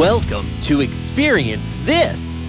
Welcome 0.00 0.46
to 0.62 0.80
Experience 0.80 1.76
This, 1.80 2.40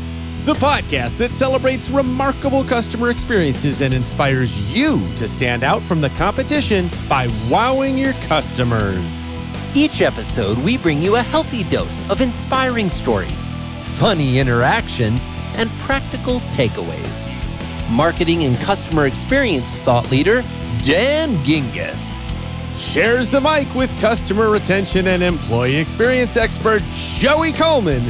the 0.46 0.54
podcast 0.54 1.18
that 1.18 1.32
celebrates 1.32 1.90
remarkable 1.90 2.64
customer 2.64 3.10
experiences 3.10 3.82
and 3.82 3.94
inspires 3.94 4.74
you 4.74 5.00
to 5.18 5.28
stand 5.28 5.62
out 5.62 5.82
from 5.82 6.00
the 6.00 6.12
competition 6.12 6.90
by 7.10 7.28
wowing 7.50 7.98
your 7.98 8.14
customers. 8.30 9.34
Each 9.76 10.02
episode, 10.02 10.60
we 10.60 10.78
bring 10.78 11.02
you 11.02 11.18
a 11.18 11.22
healthy 11.22 11.64
dose 11.64 12.10
of 12.10 12.22
inspiring 12.22 12.88
stories, 12.88 13.50
funny 13.98 14.40
interactions, 14.40 15.28
and 15.58 15.70
practical 15.82 16.40
takeaways. 16.56 17.30
Marketing 17.90 18.46
and 18.46 18.56
customer 18.60 19.08
experience 19.08 19.70
thought 19.80 20.10
leader, 20.10 20.42
Dan 20.84 21.36
Gingiss 21.44 22.11
shares 22.82 23.30
the 23.30 23.40
mic 23.40 23.74
with 23.76 23.90
customer 24.02 24.50
retention 24.50 25.08
and 25.08 25.22
employee 25.22 25.76
experience 25.76 26.36
expert 26.36 26.82
Joey 26.94 27.52
Coleman, 27.54 28.02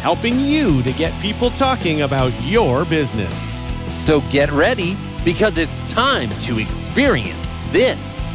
helping 0.00 0.40
you 0.40 0.82
to 0.82 0.92
get 0.92 1.12
people 1.20 1.50
talking 1.50 2.02
about 2.02 2.32
your 2.42 2.84
business. 2.86 3.60
So 4.06 4.20
get 4.30 4.50
ready 4.50 4.96
because 5.24 5.58
it's 5.58 5.82
time 5.82 6.30
to 6.40 6.58
experience 6.58 7.54
this. 7.70 8.26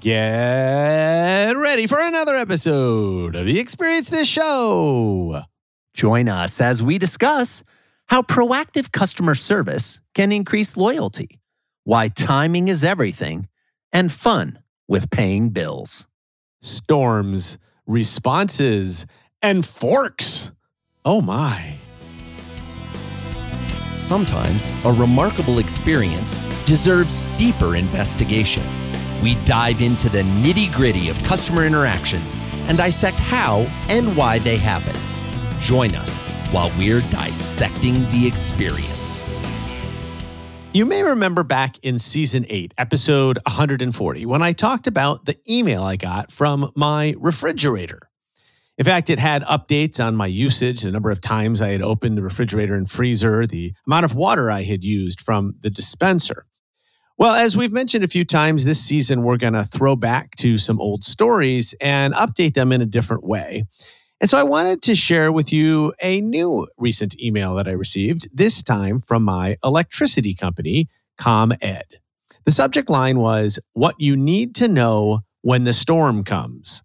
Get 0.00 1.56
ready 1.56 1.86
for 1.86 1.98
another 2.00 2.36
episode 2.36 3.34
of 3.34 3.46
the 3.46 3.58
Experience 3.58 4.10
This 4.10 4.28
Show. 4.28 5.42
Join 5.94 6.28
us 6.28 6.60
as 6.60 6.82
we 6.82 6.98
discuss 6.98 7.62
how 8.08 8.22
proactive 8.22 8.92
customer 8.92 9.34
service 9.34 10.00
can 10.14 10.32
increase 10.32 10.76
loyalty 10.76 11.40
why 11.86 12.08
timing 12.08 12.66
is 12.66 12.82
everything, 12.82 13.46
and 13.92 14.10
fun 14.10 14.58
with 14.88 15.08
paying 15.08 15.50
bills. 15.50 16.08
Storms, 16.60 17.58
responses, 17.86 19.06
and 19.40 19.64
forks. 19.64 20.50
Oh 21.04 21.20
my. 21.20 21.76
Sometimes 23.94 24.72
a 24.84 24.92
remarkable 24.92 25.60
experience 25.60 26.36
deserves 26.64 27.22
deeper 27.36 27.76
investigation. 27.76 28.64
We 29.22 29.36
dive 29.44 29.80
into 29.80 30.08
the 30.08 30.22
nitty 30.22 30.74
gritty 30.74 31.08
of 31.08 31.22
customer 31.22 31.64
interactions 31.64 32.36
and 32.66 32.76
dissect 32.76 33.16
how 33.16 33.60
and 33.88 34.16
why 34.16 34.40
they 34.40 34.56
happen. 34.56 34.96
Join 35.60 35.94
us 35.94 36.16
while 36.50 36.72
we're 36.76 37.02
dissecting 37.12 38.10
the 38.10 38.26
experience. 38.26 38.95
You 40.76 40.84
may 40.84 41.02
remember 41.02 41.42
back 41.42 41.78
in 41.78 41.98
season 41.98 42.44
eight, 42.50 42.74
episode 42.76 43.38
140, 43.46 44.26
when 44.26 44.42
I 44.42 44.52
talked 44.52 44.86
about 44.86 45.24
the 45.24 45.38
email 45.50 45.82
I 45.82 45.96
got 45.96 46.30
from 46.30 46.70
my 46.76 47.14
refrigerator. 47.16 48.10
In 48.76 48.84
fact, 48.84 49.08
it 49.08 49.18
had 49.18 49.42
updates 49.44 50.04
on 50.04 50.16
my 50.16 50.26
usage, 50.26 50.82
the 50.82 50.92
number 50.92 51.10
of 51.10 51.22
times 51.22 51.62
I 51.62 51.70
had 51.70 51.80
opened 51.80 52.18
the 52.18 52.22
refrigerator 52.22 52.74
and 52.74 52.90
freezer, 52.90 53.46
the 53.46 53.72
amount 53.86 54.04
of 54.04 54.14
water 54.14 54.50
I 54.50 54.64
had 54.64 54.84
used 54.84 55.22
from 55.22 55.54
the 55.60 55.70
dispenser. 55.70 56.44
Well, 57.16 57.34
as 57.34 57.56
we've 57.56 57.72
mentioned 57.72 58.04
a 58.04 58.08
few 58.08 58.26
times 58.26 58.66
this 58.66 58.78
season, 58.84 59.22
we're 59.22 59.38
going 59.38 59.54
to 59.54 59.64
throw 59.64 59.96
back 59.96 60.36
to 60.36 60.58
some 60.58 60.78
old 60.78 61.06
stories 61.06 61.74
and 61.80 62.12
update 62.12 62.52
them 62.52 62.70
in 62.70 62.82
a 62.82 62.86
different 62.86 63.24
way. 63.24 63.64
And 64.20 64.30
so 64.30 64.38
I 64.38 64.44
wanted 64.44 64.80
to 64.82 64.94
share 64.94 65.30
with 65.30 65.52
you 65.52 65.92
a 66.00 66.22
new 66.22 66.66
recent 66.78 67.20
email 67.20 67.54
that 67.56 67.68
I 67.68 67.72
received, 67.72 68.28
this 68.32 68.62
time 68.62 68.98
from 68.98 69.22
my 69.22 69.58
electricity 69.62 70.34
company, 70.34 70.88
ComEd. 71.18 72.00
The 72.44 72.52
subject 72.52 72.88
line 72.88 73.18
was 73.18 73.58
What 73.74 73.96
you 73.98 74.16
need 74.16 74.54
to 74.56 74.68
know 74.68 75.20
when 75.42 75.64
the 75.64 75.74
storm 75.74 76.24
comes. 76.24 76.82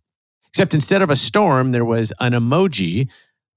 Except 0.50 0.74
instead 0.74 1.02
of 1.02 1.10
a 1.10 1.16
storm, 1.16 1.72
there 1.72 1.86
was 1.86 2.12
an 2.20 2.34
emoji, 2.34 3.08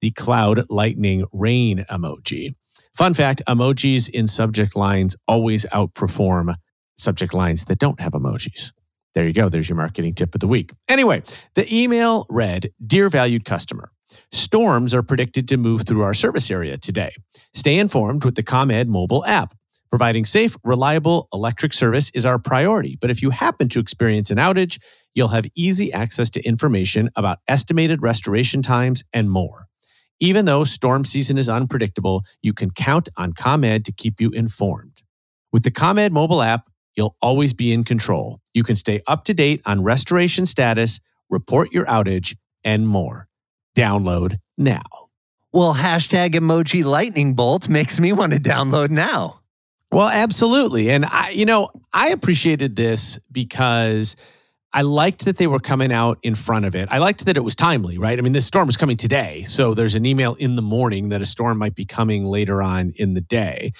the 0.01 0.12
cloud 0.12 0.71
lightning 0.71 1.25
rain 1.33 1.85
emoji. 1.91 2.55
Fun 2.95 3.12
fact 3.12 3.43
emojis 3.49 4.09
in 4.09 4.29
subject 4.29 4.77
lines 4.77 5.17
always 5.27 5.67
outperform 5.73 6.55
subject 6.97 7.35
lines 7.35 7.65
that 7.65 7.81
don't 7.81 8.01
have 8.01 8.12
emojis. 8.12 8.71
There 9.15 9.27
you 9.27 9.33
go. 9.33 9.49
There's 9.49 9.69
your 9.69 9.77
marketing 9.77 10.15
tip 10.15 10.35
of 10.35 10.41
the 10.41 10.49
week. 10.49 10.73
Anyway, 10.89 11.23
the 11.55 11.73
email 11.73 12.27
read 12.29 12.73
Dear 12.85 13.09
valued 13.09 13.45
customer, 13.45 13.91
storms 14.33 14.95
are 14.95 15.03
predicted 15.03 15.49
to 15.49 15.57
move 15.57 15.83
through 15.83 16.03
our 16.03 16.15
service 16.15 16.51
area 16.51 16.77
today. 16.77 17.13
Stay 17.53 17.79
informed 17.79 18.25
with 18.25 18.35
the 18.35 18.43
ComEd 18.43 18.89
mobile 18.89 19.25
app. 19.25 19.55
Providing 19.91 20.25
safe, 20.25 20.57
reliable 20.65 21.29
electric 21.33 21.73
service 21.73 22.11
is 22.15 22.27
our 22.27 22.41
priority, 22.41 22.99
but 23.01 23.11
if 23.11 23.23
you 23.23 23.31
happen 23.31 23.69
to 23.69 23.79
experience 23.79 24.33
an 24.33 24.39
outage, 24.39 24.81
you'll 25.15 25.29
have 25.29 25.47
easy 25.55 25.93
access 25.93 26.31
to 26.31 26.43
information 26.43 27.09
about 27.15 27.39
estimated 27.47 28.03
restoration 28.03 28.61
times 28.61 29.05
and 29.13 29.31
more. 29.31 29.69
Even 30.19 30.47
though 30.47 30.65
storm 30.65 31.05
season 31.05 31.39
is 31.39 31.49
unpredictable, 31.49 32.25
you 32.43 32.53
can 32.53 32.71
count 32.71 33.09
on 33.17 33.33
ComEd 33.33 33.85
to 33.85 33.93
keep 33.93 34.21
you 34.21 34.31
informed. 34.31 35.03
With 35.53 35.63
the 35.63 35.71
ComEd 35.71 36.11
mobile 36.11 36.43
app, 36.43 36.69
you'll 36.97 37.16
always 37.21 37.53
be 37.53 37.72
in 37.72 37.84
control. 37.84 38.41
You 38.53 38.62
can 38.62 38.77
stay 38.77 39.03
up 39.06 39.25
to 39.25 39.34
date 39.34 39.62
on 39.66 39.82
restoration 39.82 40.47
status, 40.47 41.00
report 41.31 41.72
your 41.72 41.87
outage, 41.87 42.37
and 42.62 42.87
more. 42.87 43.28
Download 43.77 44.38
now. 44.56 44.82
Well, 45.53 45.75
hashtag 45.75 46.31
emoji 46.31 46.84
lightning 46.84 47.34
bolt 47.34 47.69
makes 47.69 48.00
me 48.00 48.12
want 48.12 48.32
to 48.32 48.41
download 48.41 48.91
now. 48.91 49.41
Well, 49.93 50.09
absolutely. 50.09 50.91
And 50.91 51.05
I, 51.05 51.31
you 51.31 51.47
know, 51.47 51.71
I 51.93 52.09
appreciated 52.09 52.75
this 52.75 53.21
because 53.31 54.16
I 54.72 54.82
liked 54.82 55.26
that 55.26 55.37
they 55.37 55.47
were 55.47 55.61
coming 55.61 55.93
out 55.93 56.19
in 56.25 56.34
front 56.34 56.65
of 56.65 56.75
it. 56.75 56.88
I 56.91 56.99
liked 56.99 57.26
that 57.26 57.37
it 57.37 57.44
was 57.44 57.55
timely, 57.55 57.97
right? 57.97 58.19
I 58.19 58.22
mean, 58.22 58.32
this 58.32 58.44
storm 58.44 58.66
was 58.66 58.76
coming 58.76 58.97
today. 58.97 59.44
So 59.44 59.72
there's 59.72 59.94
an 59.94 60.05
email 60.05 60.34
in 60.34 60.56
the 60.56 60.62
morning 60.62 61.11
that 61.11 61.22
a 61.22 61.26
storm 61.26 61.59
might 61.59 61.76
be 61.76 61.84
coming 61.84 62.25
later 62.25 62.61
on 62.61 62.93
in 62.97 63.15
the 63.15 63.21
day. 63.21 63.72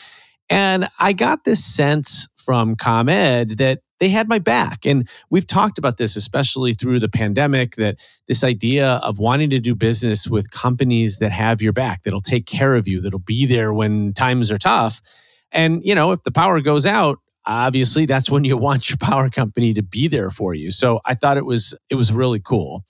And 0.49 0.89
I 1.01 1.13
got 1.13 1.43
this 1.43 1.65
sense 1.65 2.29
from 2.45 2.77
ComEd 2.77 3.59
that 3.59 3.81
they 4.01 4.09
had 4.09 4.29
my 4.29 4.39
back. 4.39 4.85
And 4.85 5.09
we've 5.31 5.47
talked 5.47 5.79
about 5.79 5.97
this, 5.97 6.17
especially 6.17 6.75
through 6.75 6.99
the 7.01 7.09
pandemic, 7.09 7.77
that 7.77 7.97
this 8.29 8.45
idea 8.45 8.97
of 8.97 9.19
wanting 9.19 9.51
to 9.51 9.61
do 9.61 9.75
business 9.75 10.29
with 10.29 10.51
companies 10.51 11.19
that 11.19 11.33
have 11.33 11.63
your 11.63 11.73
back, 11.73 12.03
that'll 12.03 12.21
take 12.21 12.47
care 12.47 12.75
of 12.75 12.87
you, 12.89 13.01
that'll 13.01 13.19
be 13.19 13.47
there 13.47 13.73
when 13.73 14.13
times 14.13 14.51
are 14.53 14.59
tough. 14.59 15.01
And, 15.53 15.83
you 15.85 15.95
know, 15.95 16.13
if 16.13 16.23
the 16.23 16.33
power 16.33 16.61
goes 16.61 16.85
out, 16.87 17.19
obviously 17.47 18.07
that's 18.07 18.31
when 18.31 18.45
you 18.45 18.57
want 18.69 18.91
your 18.91 18.99
power 18.99 19.31
company 19.31 19.73
to 19.75 19.83
be 19.83 20.09
there 20.09 20.31
for 20.31 20.55
you. 20.55 20.73
So 20.73 21.01
I 21.05 21.15
thought 21.15 21.37
it 21.37 21.47
was 21.47 21.75
it 21.89 21.95
was 21.95 22.13
really 22.13 22.41
cool. 22.41 22.85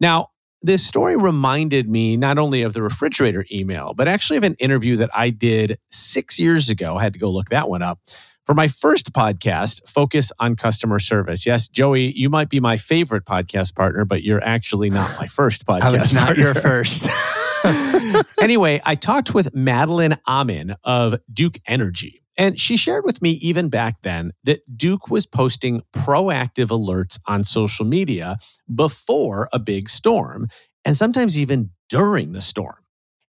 Now, 0.00 0.28
this 0.60 0.84
story 0.84 1.16
reminded 1.16 1.88
me 1.88 2.16
not 2.16 2.38
only 2.38 2.62
of 2.62 2.72
the 2.72 2.82
refrigerator 2.82 3.44
email, 3.52 3.94
but 3.94 4.08
actually 4.08 4.38
of 4.38 4.42
an 4.42 4.54
interview 4.54 4.96
that 4.96 5.10
I 5.14 5.30
did 5.30 5.78
six 5.90 6.38
years 6.38 6.68
ago. 6.68 6.96
I 6.96 7.02
had 7.02 7.12
to 7.12 7.18
go 7.18 7.30
look 7.30 7.50
that 7.50 7.68
one 7.68 7.82
up 7.82 8.00
for 8.48 8.54
my 8.54 8.66
first 8.66 9.12
podcast, 9.12 9.86
Focus 9.86 10.32
on 10.38 10.56
Customer 10.56 10.98
Service. 10.98 11.44
Yes, 11.44 11.68
Joey, 11.68 12.18
you 12.18 12.30
might 12.30 12.48
be 12.48 12.60
my 12.60 12.78
favorite 12.78 13.26
podcast 13.26 13.74
partner, 13.74 14.06
but 14.06 14.22
you're 14.22 14.42
actually 14.42 14.88
not 14.88 15.20
my 15.20 15.26
first 15.26 15.66
podcast. 15.66 15.82
I 15.82 15.90
was 15.90 16.14
not 16.14 16.24
partner. 16.28 16.44
your 16.44 16.54
first. 16.54 17.10
anyway, 18.40 18.80
I 18.86 18.94
talked 18.94 19.34
with 19.34 19.54
Madeline 19.54 20.16
Amin 20.26 20.76
of 20.82 21.16
Duke 21.30 21.58
Energy. 21.66 22.22
And 22.38 22.58
she 22.58 22.78
shared 22.78 23.04
with 23.04 23.20
me 23.20 23.32
even 23.32 23.68
back 23.68 24.00
then 24.00 24.32
that 24.44 24.60
Duke 24.74 25.10
was 25.10 25.26
posting 25.26 25.82
proactive 25.94 26.68
alerts 26.68 27.20
on 27.26 27.44
social 27.44 27.84
media 27.84 28.38
before 28.74 29.50
a 29.52 29.58
big 29.58 29.90
storm 29.90 30.48
and 30.86 30.96
sometimes 30.96 31.38
even 31.38 31.68
during 31.90 32.32
the 32.32 32.40
storm. 32.40 32.76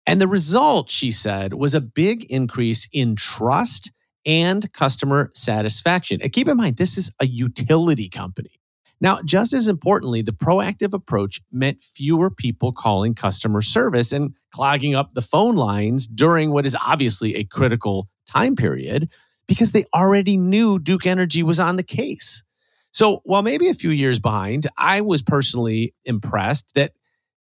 And 0.06 0.20
the 0.20 0.28
result, 0.28 0.90
she 0.90 1.10
said, 1.10 1.54
was 1.54 1.74
a 1.74 1.80
big 1.80 2.24
increase 2.30 2.88
in 2.92 3.16
trust 3.16 3.90
and 4.28 4.70
customer 4.74 5.30
satisfaction. 5.34 6.20
And 6.22 6.30
keep 6.30 6.48
in 6.48 6.58
mind, 6.58 6.76
this 6.76 6.98
is 6.98 7.10
a 7.18 7.26
utility 7.26 8.10
company. 8.10 8.60
Now, 9.00 9.22
just 9.24 9.54
as 9.54 9.68
importantly, 9.68 10.20
the 10.20 10.32
proactive 10.32 10.92
approach 10.92 11.40
meant 11.50 11.80
fewer 11.80 12.30
people 12.30 12.72
calling 12.72 13.14
customer 13.14 13.62
service 13.62 14.12
and 14.12 14.34
clogging 14.52 14.94
up 14.94 15.12
the 15.14 15.22
phone 15.22 15.56
lines 15.56 16.06
during 16.06 16.50
what 16.50 16.66
is 16.66 16.76
obviously 16.84 17.36
a 17.36 17.44
critical 17.44 18.08
time 18.26 18.54
period 18.54 19.08
because 19.46 19.72
they 19.72 19.86
already 19.94 20.36
knew 20.36 20.78
Duke 20.78 21.06
Energy 21.06 21.42
was 21.42 21.58
on 21.58 21.76
the 21.76 21.82
case. 21.82 22.44
So, 22.90 23.22
while 23.24 23.42
maybe 23.42 23.68
a 23.68 23.74
few 23.74 23.90
years 23.90 24.18
behind, 24.18 24.66
I 24.76 25.00
was 25.00 25.22
personally 25.22 25.94
impressed 26.04 26.74
that 26.74 26.92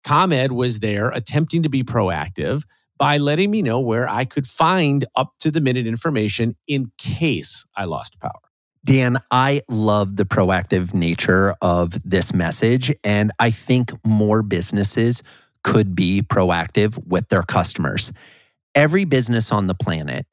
ComEd 0.04 0.50
was 0.50 0.80
there 0.80 1.10
attempting 1.10 1.62
to 1.62 1.68
be 1.68 1.84
proactive 1.84 2.64
by 2.98 3.18
letting 3.18 3.50
me 3.50 3.62
know 3.62 3.80
where 3.80 4.08
I 4.08 4.24
could 4.24 4.46
find 4.46 5.04
up 5.16 5.32
to 5.40 5.50
the 5.50 5.60
minute 5.60 5.86
information 5.86 6.56
in 6.66 6.92
case 6.98 7.64
I 7.76 7.84
lost 7.84 8.20
power. 8.20 8.40
Dan, 8.84 9.18
I 9.30 9.62
love 9.68 10.16
the 10.16 10.24
proactive 10.24 10.92
nature 10.92 11.54
of 11.62 11.98
this 12.04 12.34
message. 12.34 12.92
And 13.04 13.30
I 13.38 13.50
think 13.50 13.92
more 14.04 14.42
businesses 14.42 15.22
could 15.62 15.94
be 15.94 16.22
proactive 16.22 17.04
with 17.06 17.28
their 17.28 17.42
customers. 17.42 18.12
Every 18.74 19.04
business 19.04 19.52
on 19.52 19.68
the 19.68 19.74
planet 19.74 20.26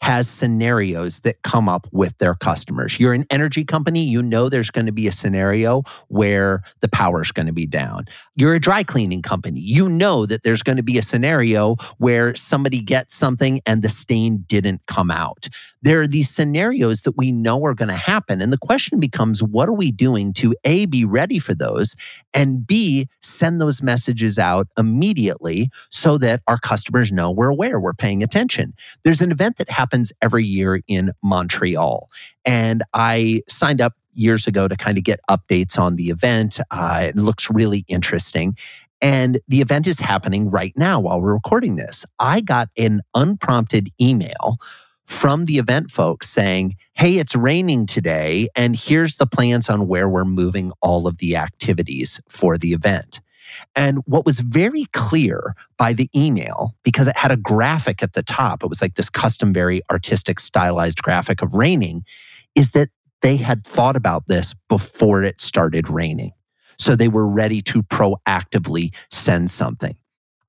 has 0.00 0.28
scenarios 0.28 1.20
that 1.20 1.40
come 1.42 1.66
up 1.66 1.86
with 1.90 2.18
their 2.18 2.34
customers. 2.34 3.00
You're 3.00 3.14
an 3.14 3.24
energy 3.30 3.64
company, 3.64 4.04
you 4.04 4.22
know 4.22 4.50
there's 4.50 4.70
going 4.70 4.84
to 4.84 4.92
be 4.92 5.08
a 5.08 5.12
scenario 5.12 5.82
where 6.08 6.62
the 6.80 6.88
power 6.88 7.22
is 7.22 7.32
going 7.32 7.46
to 7.46 7.54
be 7.54 7.66
down. 7.66 8.04
You're 8.36 8.54
a 8.54 8.60
dry 8.60 8.82
cleaning 8.82 9.22
company, 9.22 9.60
you 9.60 9.88
know 9.88 10.26
that 10.26 10.42
there's 10.42 10.62
going 10.62 10.76
to 10.76 10.82
be 10.82 10.98
a 10.98 11.02
scenario 11.02 11.76
where 11.96 12.36
somebody 12.36 12.80
gets 12.80 13.14
something 13.14 13.62
and 13.64 13.80
the 13.80 13.88
stain 13.88 14.44
didn't 14.46 14.82
come 14.86 15.10
out. 15.10 15.48
There 15.80 16.02
are 16.02 16.06
these 16.06 16.28
scenarios 16.28 17.02
that 17.02 17.16
we 17.16 17.32
know 17.32 17.64
are 17.64 17.74
going 17.74 17.88
to 17.88 17.94
happen. 17.94 18.42
And 18.42 18.52
the 18.52 18.58
question 18.58 19.00
becomes 19.00 19.42
what 19.42 19.68
are 19.68 19.74
we 19.74 19.90
doing 19.90 20.32
to 20.34 20.54
A, 20.64 20.86
be 20.86 21.04
ready 21.04 21.38
for 21.38 21.54
those, 21.54 21.96
and 22.34 22.66
B, 22.66 23.08
send 23.22 23.60
those 23.60 23.82
messages 23.82 24.38
out 24.38 24.68
immediately 24.76 25.70
so 25.90 26.18
that 26.18 26.42
our 26.46 26.58
customers 26.58 27.10
know 27.10 27.30
we're 27.30 27.48
aware, 27.48 27.80
we're 27.80 27.94
paying 27.94 28.22
attention. 28.22 28.74
There's 29.02 29.20
an 29.20 29.32
event 29.32 29.56
that 29.56 29.70
happens 29.70 29.83
happens 29.84 30.12
every 30.22 30.44
year 30.44 30.80
in 30.88 31.12
Montreal. 31.22 32.08
And 32.46 32.82
I 32.94 33.42
signed 33.48 33.82
up 33.82 33.92
years 34.14 34.46
ago 34.46 34.66
to 34.66 34.76
kind 34.76 34.96
of 34.96 35.04
get 35.04 35.20
updates 35.28 35.78
on 35.78 35.96
the 35.96 36.08
event. 36.08 36.58
Uh, 36.70 37.08
it 37.08 37.16
looks 37.16 37.50
really 37.50 37.84
interesting. 37.86 38.56
And 39.02 39.40
the 39.46 39.60
event 39.60 39.86
is 39.86 39.98
happening 39.98 40.50
right 40.50 40.72
now 40.74 41.00
while 41.00 41.20
we're 41.20 41.34
recording 41.34 41.76
this. 41.76 42.06
I 42.18 42.40
got 42.40 42.70
an 42.78 43.02
unprompted 43.14 43.90
email 44.00 44.56
from 45.04 45.44
the 45.44 45.58
event 45.58 45.90
folks 45.90 46.30
saying, 46.30 46.76
Hey, 46.94 47.18
it's 47.18 47.36
raining 47.36 47.84
today, 47.84 48.48
and 48.56 48.74
here's 48.74 49.16
the 49.16 49.26
plans 49.26 49.68
on 49.68 49.86
where 49.86 50.08
we're 50.08 50.24
moving 50.24 50.72
all 50.80 51.06
of 51.06 51.18
the 51.18 51.36
activities 51.36 52.20
for 52.30 52.56
the 52.56 52.72
event. 52.72 53.20
And 53.74 53.98
what 54.06 54.24
was 54.24 54.40
very 54.40 54.86
clear 54.92 55.54
by 55.76 55.92
the 55.92 56.10
email, 56.14 56.74
because 56.82 57.06
it 57.06 57.16
had 57.16 57.30
a 57.30 57.36
graphic 57.36 58.02
at 58.02 58.14
the 58.14 58.22
top, 58.22 58.62
it 58.62 58.68
was 58.68 58.82
like 58.82 58.94
this 58.94 59.10
custom, 59.10 59.52
very 59.52 59.82
artistic, 59.90 60.40
stylized 60.40 61.02
graphic 61.02 61.42
of 61.42 61.54
raining, 61.54 62.04
is 62.54 62.72
that 62.72 62.90
they 63.22 63.36
had 63.36 63.64
thought 63.64 63.96
about 63.96 64.26
this 64.28 64.54
before 64.68 65.22
it 65.22 65.40
started 65.40 65.88
raining. 65.88 66.32
So 66.78 66.96
they 66.96 67.08
were 67.08 67.28
ready 67.28 67.62
to 67.62 67.82
proactively 67.82 68.94
send 69.10 69.50
something. 69.50 69.96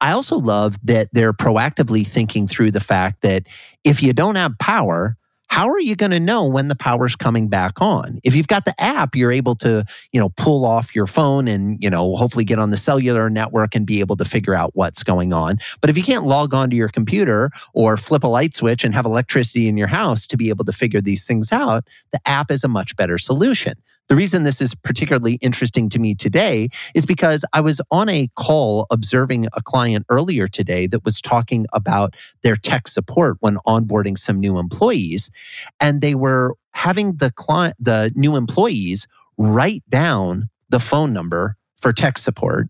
I 0.01 0.11
also 0.11 0.37
love 0.37 0.77
that 0.83 1.09
they're 1.13 1.33
proactively 1.33 2.05
thinking 2.05 2.47
through 2.47 2.71
the 2.71 2.79
fact 2.79 3.21
that 3.21 3.43
if 3.83 4.03
you 4.03 4.13
don't 4.13 4.35
have 4.35 4.57
power, 4.59 5.17
how 5.47 5.69
are 5.69 5.79
you 5.79 5.95
going 5.95 6.11
to 6.11 6.19
know 6.19 6.45
when 6.45 6.67
the 6.67 6.75
power's 6.75 7.15
coming 7.15 7.47
back 7.47 7.81
on? 7.81 8.19
If 8.23 8.35
you've 8.35 8.47
got 8.47 8.65
the 8.65 8.79
app, 8.81 9.15
you're 9.15 9.31
able 9.31 9.55
to, 9.57 9.85
you 10.11 10.19
know, 10.19 10.29
pull 10.29 10.65
off 10.65 10.95
your 10.95 11.07
phone 11.07 11.47
and, 11.47 11.81
you 11.81 11.89
know, 11.89 12.15
hopefully 12.15 12.43
get 12.43 12.59
on 12.59 12.71
the 12.71 12.77
cellular 12.77 13.29
network 13.29 13.75
and 13.75 13.85
be 13.85 13.99
able 13.99 14.17
to 14.17 14.25
figure 14.25 14.55
out 14.55 14.71
what's 14.73 15.03
going 15.03 15.33
on. 15.33 15.57
But 15.81 15.89
if 15.89 15.97
you 15.97 16.03
can't 16.03 16.25
log 16.25 16.53
on 16.53 16.69
to 16.71 16.75
your 16.75 16.89
computer 16.89 17.51
or 17.73 17.95
flip 17.95 18.23
a 18.23 18.27
light 18.27 18.53
switch 18.53 18.83
and 18.83 18.93
have 18.93 19.05
electricity 19.05 19.67
in 19.67 19.77
your 19.77 19.87
house 19.87 20.27
to 20.27 20.37
be 20.37 20.49
able 20.49 20.65
to 20.65 20.73
figure 20.73 21.01
these 21.01 21.25
things 21.25 21.51
out, 21.51 21.85
the 22.11 22.19
app 22.27 22.51
is 22.51 22.63
a 22.63 22.67
much 22.67 22.95
better 22.95 23.17
solution. 23.17 23.75
The 24.07 24.15
reason 24.15 24.43
this 24.43 24.61
is 24.61 24.75
particularly 24.75 25.35
interesting 25.35 25.89
to 25.89 25.99
me 25.99 26.13
today 26.13 26.69
is 26.93 27.07
because 27.07 27.43
I 27.53 27.61
was 27.61 27.81
on 27.89 28.07
a 28.07 28.29
call 28.35 28.85
observing 28.91 29.47
a 29.53 29.63
client 29.63 30.05
earlier 30.09 30.47
today 30.47 30.85
that 30.87 31.03
was 31.03 31.21
talking 31.21 31.65
about 31.73 32.15
their 32.43 32.55
tech 32.55 32.87
support 32.87 33.37
when 33.39 33.57
onboarding 33.65 34.17
some 34.17 34.39
new 34.39 34.59
employees. 34.59 35.31
And 35.79 36.01
they 36.01 36.13
were 36.13 36.55
having 36.73 37.15
the 37.15 37.31
client, 37.31 37.75
the 37.79 38.11
new 38.15 38.35
employees 38.35 39.07
write 39.37 39.83
down 39.89 40.49
the 40.69 40.79
phone 40.79 41.11
number 41.11 41.57
for 41.81 41.91
tech 41.91 42.19
support. 42.19 42.69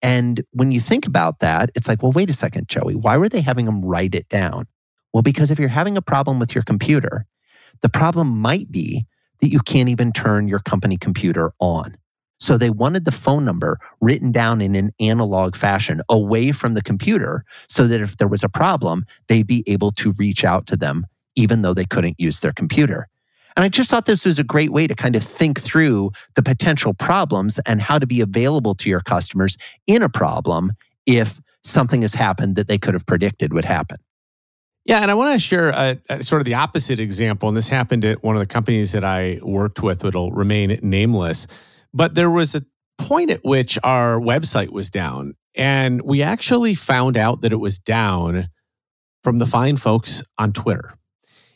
And 0.00 0.42
when 0.52 0.72
you 0.72 0.80
think 0.80 1.06
about 1.06 1.40
that, 1.40 1.70
it's 1.74 1.88
like, 1.88 2.02
well, 2.02 2.12
wait 2.12 2.30
a 2.30 2.34
second, 2.34 2.68
Joey, 2.68 2.94
why 2.94 3.18
were 3.18 3.28
they 3.28 3.42
having 3.42 3.66
them 3.66 3.84
write 3.84 4.14
it 4.14 4.30
down? 4.30 4.66
Well, 5.12 5.22
because 5.22 5.50
if 5.50 5.58
you're 5.58 5.68
having 5.68 5.98
a 5.98 6.02
problem 6.02 6.38
with 6.38 6.54
your 6.54 6.64
computer, 6.64 7.26
the 7.82 7.90
problem 7.90 8.38
might 8.38 8.70
be 8.70 9.06
that 9.40 9.48
you 9.48 9.60
can't 9.60 9.88
even 9.88 10.12
turn 10.12 10.48
your 10.48 10.58
company 10.60 10.96
computer 10.96 11.52
on. 11.58 11.96
So 12.38 12.56
they 12.56 12.70
wanted 12.70 13.04
the 13.04 13.12
phone 13.12 13.44
number 13.44 13.78
written 14.00 14.32
down 14.32 14.60
in 14.62 14.74
an 14.74 14.92
analog 14.98 15.54
fashion 15.54 16.00
away 16.08 16.52
from 16.52 16.72
the 16.74 16.82
computer 16.82 17.44
so 17.68 17.86
that 17.86 18.00
if 18.00 18.16
there 18.16 18.28
was 18.28 18.42
a 18.42 18.48
problem, 18.48 19.04
they'd 19.28 19.46
be 19.46 19.62
able 19.66 19.92
to 19.92 20.12
reach 20.12 20.42
out 20.42 20.66
to 20.68 20.76
them 20.76 21.06
even 21.36 21.62
though 21.62 21.74
they 21.74 21.84
couldn't 21.84 22.18
use 22.18 22.40
their 22.40 22.52
computer. 22.52 23.06
And 23.56 23.64
I 23.64 23.68
just 23.68 23.90
thought 23.90 24.06
this 24.06 24.24
was 24.24 24.38
a 24.38 24.44
great 24.44 24.72
way 24.72 24.86
to 24.86 24.94
kind 24.94 25.16
of 25.16 25.22
think 25.22 25.60
through 25.60 26.12
the 26.34 26.42
potential 26.42 26.94
problems 26.94 27.58
and 27.60 27.80
how 27.80 27.98
to 27.98 28.06
be 28.06 28.20
available 28.20 28.74
to 28.76 28.88
your 28.88 29.00
customers 29.00 29.56
in 29.86 30.02
a 30.02 30.08
problem 30.08 30.72
if 31.06 31.40
something 31.64 32.02
has 32.02 32.14
happened 32.14 32.56
that 32.56 32.68
they 32.68 32.78
could 32.78 32.94
have 32.94 33.06
predicted 33.06 33.52
would 33.52 33.64
happen. 33.64 33.98
Yeah, 34.84 35.00
and 35.00 35.10
I 35.10 35.14
want 35.14 35.34
to 35.34 35.38
share 35.38 35.70
a, 35.70 36.00
a, 36.08 36.22
sort 36.22 36.40
of 36.40 36.46
the 36.46 36.54
opposite 36.54 37.00
example. 37.00 37.48
And 37.48 37.56
this 37.56 37.68
happened 37.68 38.04
at 38.04 38.22
one 38.22 38.34
of 38.34 38.40
the 38.40 38.46
companies 38.46 38.92
that 38.92 39.04
I 39.04 39.38
worked 39.42 39.82
with. 39.82 40.04
It'll 40.04 40.32
remain 40.32 40.78
nameless. 40.82 41.46
But 41.92 42.14
there 42.14 42.30
was 42.30 42.54
a 42.54 42.64
point 42.98 43.30
at 43.30 43.44
which 43.44 43.78
our 43.82 44.18
website 44.18 44.70
was 44.70 44.90
down. 44.90 45.34
And 45.54 46.02
we 46.02 46.22
actually 46.22 46.74
found 46.74 47.16
out 47.16 47.42
that 47.42 47.52
it 47.52 47.56
was 47.56 47.78
down 47.78 48.48
from 49.22 49.38
the 49.38 49.46
fine 49.46 49.76
folks 49.76 50.22
on 50.38 50.52
Twitter. 50.52 50.94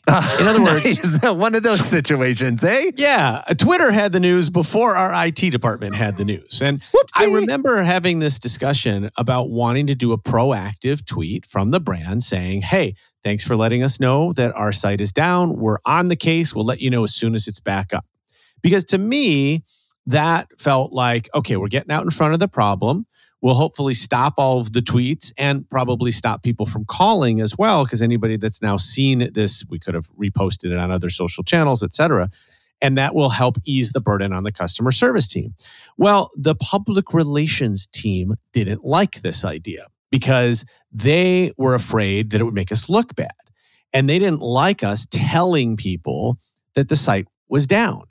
In 0.39 0.47
other 0.47 0.61
words, 0.61 1.19
one 1.23 1.55
of 1.55 1.63
those 1.63 1.79
situations, 1.79 2.63
eh? 2.63 2.91
Yeah. 2.95 3.43
Twitter 3.57 3.91
had 3.91 4.11
the 4.11 4.19
news 4.19 4.49
before 4.49 4.95
our 4.95 5.25
IT 5.25 5.49
department 5.51 5.95
had 5.95 6.17
the 6.17 6.25
news. 6.25 6.61
And 6.61 6.81
Whoopsie. 6.81 7.09
I 7.15 7.25
remember 7.25 7.81
having 7.81 8.19
this 8.19 8.37
discussion 8.37 9.09
about 9.17 9.49
wanting 9.49 9.87
to 9.87 9.95
do 9.95 10.11
a 10.11 10.17
proactive 10.17 11.05
tweet 11.05 11.45
from 11.47 11.71
the 11.71 11.79
brand 11.79 12.23
saying, 12.23 12.61
hey, 12.61 12.95
thanks 13.23 13.43
for 13.43 13.55
letting 13.55 13.81
us 13.81 13.99
know 13.99 14.31
that 14.33 14.53
our 14.55 14.71
site 14.71 15.01
is 15.01 15.11
down. 15.11 15.55
We're 15.57 15.79
on 15.85 16.09
the 16.09 16.15
case. 16.15 16.53
We'll 16.53 16.65
let 16.65 16.81
you 16.81 16.91
know 16.91 17.03
as 17.03 17.15
soon 17.15 17.33
as 17.33 17.47
it's 17.47 17.59
back 17.59 17.93
up. 17.93 18.05
Because 18.61 18.85
to 18.85 18.99
me, 18.99 19.63
that 20.05 20.47
felt 20.59 20.93
like, 20.93 21.29
okay, 21.33 21.55
we're 21.55 21.67
getting 21.67 21.91
out 21.91 22.03
in 22.03 22.11
front 22.11 22.33
of 22.33 22.39
the 22.39 22.47
problem 22.47 23.07
will 23.41 23.53
hopefully 23.53 23.93
stop 23.93 24.35
all 24.37 24.59
of 24.59 24.73
the 24.73 24.81
tweets 24.81 25.31
and 25.37 25.69
probably 25.69 26.11
stop 26.11 26.43
people 26.43 26.65
from 26.65 26.85
calling 26.85 27.41
as 27.41 27.57
well 27.57 27.83
because 27.83 28.01
anybody 28.01 28.37
that's 28.37 28.61
now 28.61 28.77
seen 28.77 29.29
this 29.33 29.63
we 29.69 29.79
could 29.79 29.93
have 29.93 30.09
reposted 30.11 30.71
it 30.71 30.77
on 30.77 30.91
other 30.91 31.09
social 31.09 31.43
channels 31.43 31.83
etc 31.83 32.29
and 32.81 32.97
that 32.97 33.15
will 33.15 33.29
help 33.29 33.57
ease 33.65 33.91
the 33.91 34.01
burden 34.01 34.33
on 34.33 34.43
the 34.43 34.51
customer 34.51 34.91
service 34.91 35.27
team. 35.27 35.53
Well 35.97 36.31
the 36.35 36.55
public 36.55 37.13
relations 37.13 37.87
team 37.87 38.35
didn't 38.51 38.83
like 38.83 39.21
this 39.21 39.45
idea 39.45 39.87
because 40.11 40.65
they 40.91 41.51
were 41.57 41.73
afraid 41.73 42.29
that 42.29 42.41
it 42.41 42.43
would 42.43 42.53
make 42.53 42.71
us 42.71 42.89
look 42.89 43.15
bad 43.15 43.31
and 43.93 44.09
they 44.09 44.19
didn't 44.19 44.41
like 44.41 44.83
us 44.83 45.07
telling 45.09 45.77
people 45.77 46.37
that 46.73 46.89
the 46.89 46.95
site 46.95 47.27
was 47.47 47.67
down. 47.67 48.03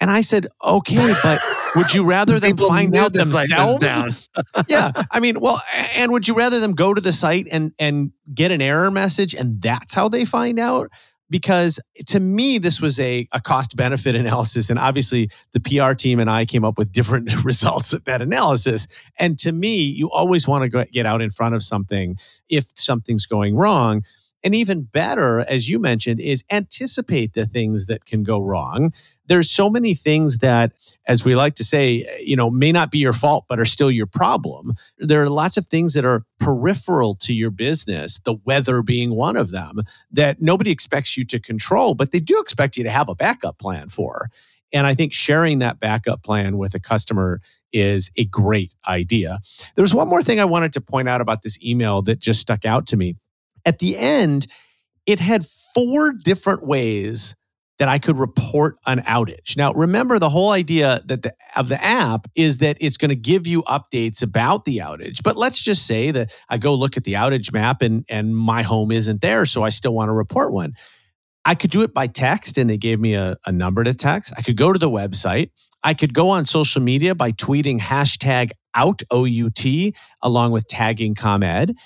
And 0.00 0.10
i 0.10 0.20
said 0.20 0.46
okay 0.64 1.14
but 1.22 1.40
would 1.76 1.94
you 1.94 2.04
rather 2.04 2.40
them 2.40 2.56
find 2.56 2.96
out 2.96 3.12
themselves? 3.12 4.28
yeah. 4.68 4.92
I 5.10 5.20
mean, 5.20 5.40
well, 5.40 5.60
and 5.96 6.12
would 6.12 6.26
you 6.26 6.34
rather 6.34 6.60
them 6.60 6.74
go 6.74 6.94
to 6.94 7.00
the 7.00 7.12
site 7.12 7.46
and 7.50 7.72
and 7.78 8.12
get 8.32 8.50
an 8.50 8.60
error 8.60 8.90
message 8.90 9.34
and 9.34 9.60
that's 9.60 9.94
how 9.94 10.08
they 10.08 10.24
find 10.24 10.58
out? 10.58 10.90
Because 11.28 11.80
to 12.06 12.20
me, 12.20 12.58
this 12.58 12.80
was 12.80 13.00
a, 13.00 13.28
a 13.32 13.40
cost 13.40 13.74
benefit 13.74 14.14
analysis. 14.16 14.70
And 14.70 14.78
obviously, 14.78 15.28
the 15.52 15.60
PR 15.60 15.94
team 15.94 16.20
and 16.20 16.30
I 16.30 16.44
came 16.44 16.64
up 16.64 16.78
with 16.78 16.92
different 16.92 17.44
results 17.44 17.92
of 17.92 18.04
that 18.04 18.22
analysis. 18.22 18.86
And 19.18 19.38
to 19.40 19.52
me, 19.52 19.82
you 19.82 20.10
always 20.10 20.46
want 20.46 20.70
to 20.70 20.84
get 20.86 21.06
out 21.06 21.22
in 21.22 21.30
front 21.30 21.54
of 21.54 21.62
something 21.62 22.16
if 22.48 22.66
something's 22.76 23.26
going 23.26 23.56
wrong. 23.56 24.04
And 24.46 24.54
even 24.54 24.84
better, 24.84 25.40
as 25.40 25.68
you 25.68 25.80
mentioned, 25.80 26.20
is 26.20 26.44
anticipate 26.52 27.34
the 27.34 27.46
things 27.46 27.86
that 27.86 28.04
can 28.04 28.22
go 28.22 28.40
wrong 28.40 28.92
there's 29.26 29.50
so 29.50 29.68
many 29.68 29.94
things 29.94 30.38
that, 30.38 30.72
as 31.06 31.24
we 31.24 31.34
like 31.34 31.54
to 31.56 31.64
say, 31.64 32.20
you 32.20 32.36
know, 32.36 32.50
may 32.50 32.72
not 32.72 32.90
be 32.90 32.98
your 32.98 33.12
fault, 33.12 33.44
but 33.48 33.58
are 33.58 33.64
still 33.64 33.90
your 33.90 34.06
problem. 34.06 34.74
There 34.98 35.22
are 35.22 35.28
lots 35.28 35.56
of 35.56 35.66
things 35.66 35.94
that 35.94 36.04
are 36.04 36.24
peripheral 36.38 37.14
to 37.16 37.34
your 37.34 37.50
business, 37.50 38.18
the 38.20 38.36
weather 38.44 38.82
being 38.82 39.14
one 39.14 39.36
of 39.36 39.50
them, 39.50 39.82
that 40.10 40.40
nobody 40.40 40.70
expects 40.70 41.16
you 41.16 41.24
to 41.26 41.40
control, 41.40 41.94
but 41.94 42.12
they 42.12 42.20
do 42.20 42.40
expect 42.40 42.76
you 42.76 42.84
to 42.84 42.90
have 42.90 43.08
a 43.08 43.14
backup 43.14 43.58
plan 43.58 43.88
for. 43.88 44.30
And 44.72 44.86
I 44.86 44.94
think 44.94 45.12
sharing 45.12 45.60
that 45.60 45.80
backup 45.80 46.22
plan 46.22 46.58
with 46.58 46.74
a 46.74 46.80
customer 46.80 47.40
is 47.72 48.10
a 48.16 48.24
great 48.24 48.74
idea. 48.86 49.40
There's 49.74 49.94
one 49.94 50.08
more 50.08 50.22
thing 50.22 50.40
I 50.40 50.44
wanted 50.44 50.72
to 50.74 50.80
point 50.80 51.08
out 51.08 51.20
about 51.20 51.42
this 51.42 51.58
email 51.62 52.02
that 52.02 52.18
just 52.18 52.40
stuck 52.40 52.64
out 52.64 52.86
to 52.88 52.96
me. 52.96 53.16
At 53.66 53.80
the 53.80 53.98
end, 53.98 54.46
it 55.04 55.20
had 55.20 55.44
four 55.74 56.12
different 56.12 56.64
ways 56.64 57.34
that 57.78 57.88
I 57.88 57.98
could 57.98 58.16
report 58.16 58.78
an 58.86 59.00
outage. 59.00 59.56
Now, 59.56 59.72
remember 59.74 60.18
the 60.18 60.30
whole 60.30 60.50
idea 60.50 61.02
that 61.06 61.22
the, 61.22 61.34
of 61.56 61.68
the 61.68 61.82
app 61.82 62.26
is 62.34 62.58
that 62.58 62.78
it's 62.80 62.96
going 62.96 63.10
to 63.10 63.16
give 63.16 63.46
you 63.46 63.62
updates 63.64 64.22
about 64.22 64.64
the 64.64 64.78
outage. 64.78 65.22
But 65.22 65.36
let's 65.36 65.60
just 65.60 65.86
say 65.86 66.10
that 66.10 66.32
I 66.48 66.56
go 66.56 66.74
look 66.74 66.96
at 66.96 67.04
the 67.04 67.14
outage 67.14 67.52
map 67.52 67.82
and 67.82 68.04
and 68.08 68.34
my 68.34 68.62
home 68.62 68.92
isn't 68.92 69.20
there, 69.20 69.44
so 69.44 69.62
I 69.62 69.68
still 69.68 69.92
want 69.92 70.08
to 70.08 70.14
report 70.14 70.52
one. 70.52 70.72
I 71.44 71.54
could 71.54 71.70
do 71.70 71.82
it 71.82 71.92
by 71.92 72.06
text, 72.06 72.58
and 72.58 72.68
they 72.68 72.78
gave 72.78 72.98
me 72.98 73.14
a, 73.14 73.36
a 73.46 73.52
number 73.52 73.84
to 73.84 73.94
text. 73.94 74.32
I 74.36 74.42
could 74.42 74.56
go 74.56 74.72
to 74.72 74.78
the 74.78 74.90
website. 74.90 75.50
I 75.84 75.94
could 75.94 76.14
go 76.14 76.30
on 76.30 76.44
social 76.44 76.82
media 76.82 77.14
by 77.14 77.30
tweeting 77.32 77.78
hashtag 77.78 78.50
out 78.74 79.02
OUT 79.12 79.64
along 80.22 80.50
with 80.50 80.66
tagging 80.66 81.14
ComEd. 81.14 81.76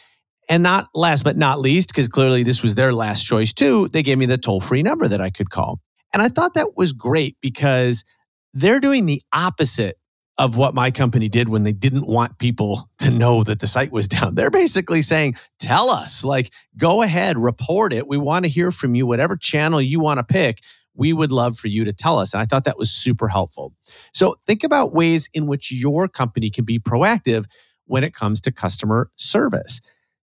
And 0.48 0.62
not 0.62 0.88
last 0.94 1.22
but 1.22 1.36
not 1.36 1.60
least, 1.60 1.88
because 1.88 2.08
clearly 2.08 2.42
this 2.42 2.62
was 2.62 2.74
their 2.74 2.92
last 2.92 3.24
choice 3.24 3.52
too, 3.52 3.88
they 3.88 4.02
gave 4.02 4.18
me 4.18 4.26
the 4.26 4.38
toll 4.38 4.60
free 4.60 4.82
number 4.82 5.06
that 5.06 5.20
I 5.20 5.30
could 5.30 5.50
call. 5.50 5.80
And 6.12 6.20
I 6.22 6.28
thought 6.28 6.54
that 6.54 6.76
was 6.76 6.92
great 6.92 7.36
because 7.40 8.04
they're 8.52 8.80
doing 8.80 9.06
the 9.06 9.22
opposite 9.32 9.96
of 10.40 10.56
what 10.56 10.74
my 10.74 10.90
company 10.90 11.28
did 11.28 11.50
when 11.50 11.64
they 11.64 11.72
didn't 11.72 12.06
want 12.06 12.38
people 12.38 12.88
to 12.98 13.10
know 13.10 13.44
that 13.44 13.60
the 13.60 13.66
site 13.66 13.92
was 13.92 14.08
down. 14.08 14.34
They're 14.34 14.50
basically 14.50 15.02
saying, 15.02 15.36
tell 15.58 15.90
us, 15.90 16.24
like, 16.24 16.50
go 16.78 17.02
ahead, 17.02 17.38
report 17.38 17.92
it. 17.92 18.08
We 18.08 18.16
want 18.16 18.46
to 18.46 18.48
hear 18.48 18.70
from 18.70 18.94
you, 18.94 19.06
whatever 19.06 19.36
channel 19.36 19.82
you 19.82 20.00
want 20.00 20.18
to 20.18 20.24
pick. 20.24 20.60
We 20.94 21.12
would 21.12 21.30
love 21.30 21.58
for 21.58 21.68
you 21.68 21.84
to 21.84 21.92
tell 21.92 22.18
us. 22.18 22.32
And 22.32 22.40
I 22.40 22.46
thought 22.46 22.64
that 22.64 22.78
was 22.78 22.90
super 22.90 23.28
helpful. 23.28 23.74
So 24.12 24.36
think 24.46 24.64
about 24.64 24.94
ways 24.94 25.28
in 25.34 25.46
which 25.46 25.70
your 25.70 26.08
company 26.08 26.50
can 26.50 26.64
be 26.64 26.78
proactive 26.78 27.44
when 27.84 28.02
it 28.02 28.14
comes 28.14 28.40
to 28.42 28.50
customer 28.50 29.10
service. 29.16 29.80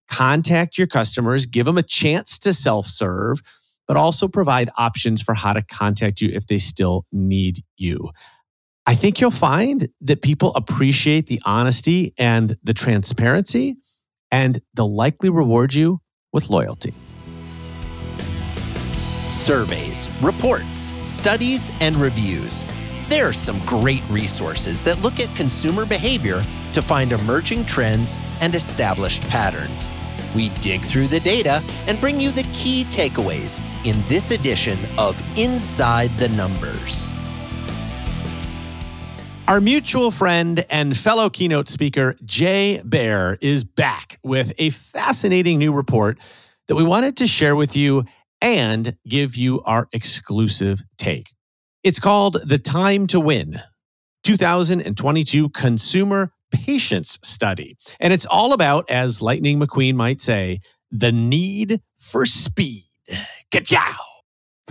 Contact 0.10 0.78
your 0.78 0.88
customers, 0.88 1.46
give 1.46 1.66
them 1.66 1.78
a 1.78 1.84
chance 1.84 2.40
to 2.40 2.54
self 2.54 2.88
serve, 2.88 3.42
but 3.88 3.98
also 3.98 4.28
provide 4.28 4.70
options 4.78 5.22
for 5.22 5.34
how 5.34 5.54
to 5.54 5.62
contact 5.62 6.22
you 6.22 6.30
if 6.34 6.48
they 6.48 6.58
still 6.58 7.06
need 7.12 7.64
you. 7.78 8.12
I 8.86 8.96
think 8.96 9.20
you'll 9.20 9.32
find 9.32 9.90
that 10.02 10.22
people 10.22 10.54
appreciate 10.56 11.28
the 11.28 11.42
honesty 11.46 12.14
and 12.18 12.56
the 12.64 12.74
transparency, 12.74 13.78
and 14.32 14.62
they'll 14.76 14.94
likely 14.94 15.30
reward 15.30 15.74
you 15.74 16.00
with 16.32 16.50
loyalty. 16.50 16.94
Surveys, 19.30 20.08
reports, 20.22 20.94
studies, 21.02 21.70
and 21.82 21.98
reviews. 21.98 22.66
There 23.08 23.30
are 23.30 23.34
some 23.34 23.60
great 23.60 24.04
resources 24.10 24.82
that 24.82 25.02
look 25.02 25.22
at 25.22 25.34
consumer 25.34 25.86
behavior 25.86 26.44
to 26.74 26.82
find 26.82 27.14
emerging 27.14 27.66
trends 27.66 28.18
and 28.42 28.54
established 28.54 29.22
patterns. 29.30 29.94
We 30.36 30.50
dig 30.50 30.82
through 30.82 31.08
the 31.08 31.22
data 31.22 31.64
and 31.88 32.02
bring 32.02 32.20
you 32.20 32.32
the 32.32 32.44
key 32.52 32.84
takeaways 32.90 33.64
in 33.86 34.04
this 34.08 34.32
edition 34.32 34.78
of 34.98 35.22
Inside 35.38 36.18
the 36.18 36.28
Numbers. 36.28 37.10
Our 39.48 39.62
mutual 39.62 40.12
friend 40.12 40.66
and 40.70 40.96
fellow 40.96 41.30
keynote 41.30 41.70
speaker, 41.70 42.18
Jay 42.26 42.82
Baer, 42.84 43.38
is 43.40 43.64
back 43.64 44.20
with 44.22 44.52
a 44.58 44.70
fascinating 44.72 45.60
new 45.60 45.72
report 45.72 46.20
that 46.68 46.76
we 46.76 46.84
wanted 46.84 47.16
to 47.18 47.28
share 47.28 47.56
with 47.56 47.74
you 47.74 48.04
and 48.42 48.98
give 49.08 49.38
you 49.38 49.62
our 49.62 49.88
exclusive 49.94 50.82
take. 50.98 51.32
It's 51.84 52.00
called 52.00 52.38
The 52.44 52.58
Time 52.58 53.06
to 53.08 53.20
Win 53.20 53.62
2022 54.24 55.50
Consumer 55.50 56.32
Patience 56.52 57.20
Study. 57.22 57.78
And 58.00 58.12
it's 58.12 58.26
all 58.26 58.52
about, 58.52 58.90
as 58.90 59.22
Lightning 59.22 59.60
McQueen 59.60 59.96
might 59.96 60.20
say, 60.20 60.60
the 60.92 61.12
need 61.12 61.82
for 62.00 62.26
speed. 62.26 62.86
Ka-chow! 63.52 63.96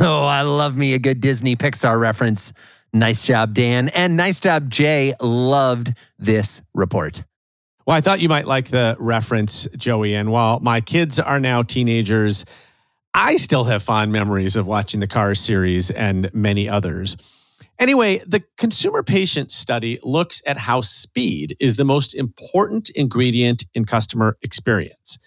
Oh, 0.00 0.24
I 0.24 0.42
love 0.42 0.76
me 0.76 0.94
a 0.94 0.98
good 0.98 1.20
Disney 1.20 1.54
Pixar 1.54 1.98
reference. 1.98 2.52
Nice 2.92 3.22
job, 3.22 3.54
Dan. 3.54 3.88
And 3.90 4.16
nice 4.16 4.40
job, 4.40 4.68
Jay. 4.68 5.14
Loved 5.20 5.94
this 6.18 6.60
report. 6.74 7.22
Well, 7.86 7.96
I 7.96 8.00
thought 8.00 8.20
you 8.20 8.28
might 8.28 8.48
like 8.48 8.68
the 8.68 8.96
reference, 8.98 9.68
Joey. 9.76 10.14
And 10.14 10.32
while 10.32 10.58
my 10.58 10.80
kids 10.80 11.20
are 11.20 11.38
now 11.38 11.62
teenagers, 11.62 12.44
I 13.18 13.36
still 13.36 13.64
have 13.64 13.82
fond 13.82 14.12
memories 14.12 14.56
of 14.56 14.66
watching 14.66 15.00
the 15.00 15.06
Cars 15.06 15.40
series 15.40 15.90
and 15.90 16.28
many 16.34 16.68
others. 16.68 17.16
Anyway, 17.78 18.18
the 18.26 18.44
consumer 18.58 19.02
patient 19.02 19.50
study 19.50 19.98
looks 20.02 20.42
at 20.44 20.58
how 20.58 20.82
speed 20.82 21.56
is 21.58 21.76
the 21.76 21.84
most 21.86 22.14
important 22.14 22.90
ingredient 22.90 23.64
in 23.72 23.86
customer 23.86 24.36
experience, 24.42 25.18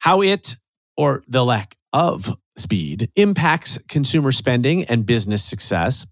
how 0.00 0.20
it, 0.20 0.56
or 0.98 1.24
the 1.26 1.46
lack 1.46 1.78
of 1.94 2.36
speed, 2.58 3.10
impacts 3.16 3.78
consumer 3.88 4.30
spending 4.30 4.84
and 4.84 5.06
business 5.06 5.42
success, 5.42 6.04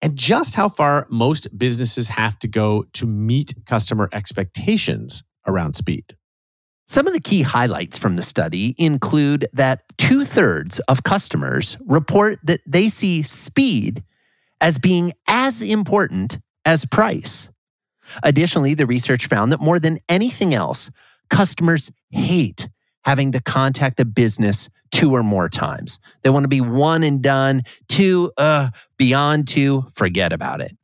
and 0.00 0.14
just 0.16 0.54
how 0.54 0.68
far 0.68 1.08
most 1.10 1.58
businesses 1.58 2.10
have 2.10 2.38
to 2.38 2.46
go 2.46 2.84
to 2.92 3.06
meet 3.06 3.54
customer 3.66 4.08
expectations 4.12 5.24
around 5.48 5.74
speed. 5.74 6.14
Some 6.86 7.06
of 7.06 7.14
the 7.14 7.20
key 7.20 7.42
highlights 7.42 7.96
from 7.96 8.16
the 8.16 8.22
study 8.22 8.74
include 8.76 9.46
that 9.54 9.84
two 9.96 10.24
thirds 10.24 10.80
of 10.80 11.02
customers 11.02 11.78
report 11.86 12.38
that 12.44 12.60
they 12.66 12.88
see 12.88 13.22
speed 13.22 14.04
as 14.60 14.78
being 14.78 15.12
as 15.26 15.62
important 15.62 16.38
as 16.64 16.84
price. 16.84 17.48
Additionally, 18.22 18.74
the 18.74 18.86
research 18.86 19.26
found 19.26 19.50
that 19.50 19.60
more 19.60 19.78
than 19.78 19.98
anything 20.08 20.52
else, 20.52 20.90
customers 21.30 21.90
hate 22.10 22.68
having 23.04 23.32
to 23.32 23.40
contact 23.40 23.98
a 24.00 24.04
business 24.04 24.68
two 24.90 25.12
or 25.12 25.22
more 25.22 25.48
times. 25.48 26.00
They 26.22 26.30
want 26.30 26.44
to 26.44 26.48
be 26.48 26.60
one 26.60 27.02
and 27.02 27.22
done, 27.22 27.62
two, 27.88 28.32
uh, 28.36 28.70
beyond 28.96 29.48
two, 29.48 29.86
forget 29.94 30.32
about 30.32 30.60
it. 30.60 30.76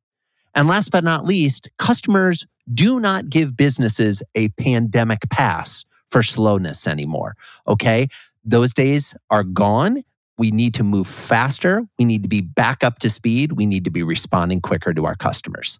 And 0.54 0.66
last 0.66 0.90
but 0.90 1.04
not 1.04 1.24
least, 1.24 1.68
customers 1.78 2.46
do 2.72 3.00
not 3.00 3.30
give 3.30 3.56
businesses 3.56 4.22
a 4.34 4.48
pandemic 4.48 5.28
pass 5.30 5.84
for 6.10 6.22
slowness 6.22 6.86
anymore. 6.86 7.34
Okay. 7.66 8.08
Those 8.44 8.72
days 8.72 9.14
are 9.30 9.44
gone. 9.44 10.02
We 10.38 10.50
need 10.50 10.74
to 10.74 10.84
move 10.84 11.06
faster. 11.06 11.86
We 11.98 12.06
need 12.06 12.22
to 12.22 12.28
be 12.28 12.40
back 12.40 12.82
up 12.82 12.98
to 13.00 13.10
speed. 13.10 13.52
We 13.52 13.66
need 13.66 13.84
to 13.84 13.90
be 13.90 14.02
responding 14.02 14.60
quicker 14.60 14.94
to 14.94 15.04
our 15.04 15.14
customers. 15.14 15.78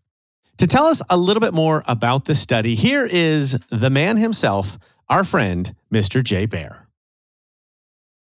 To 0.59 0.67
tell 0.67 0.85
us 0.85 1.01
a 1.09 1.17
little 1.17 1.41
bit 1.41 1.55
more 1.55 1.83
about 1.87 2.27
the 2.27 2.35
study, 2.35 2.75
here 2.75 3.07
is 3.07 3.59
the 3.71 3.89
man 3.89 4.19
himself, 4.19 4.79
our 5.09 5.25
friend, 5.25 5.75
Mr. 5.91 6.23
Jay 6.23 6.45
Baer. 6.45 6.90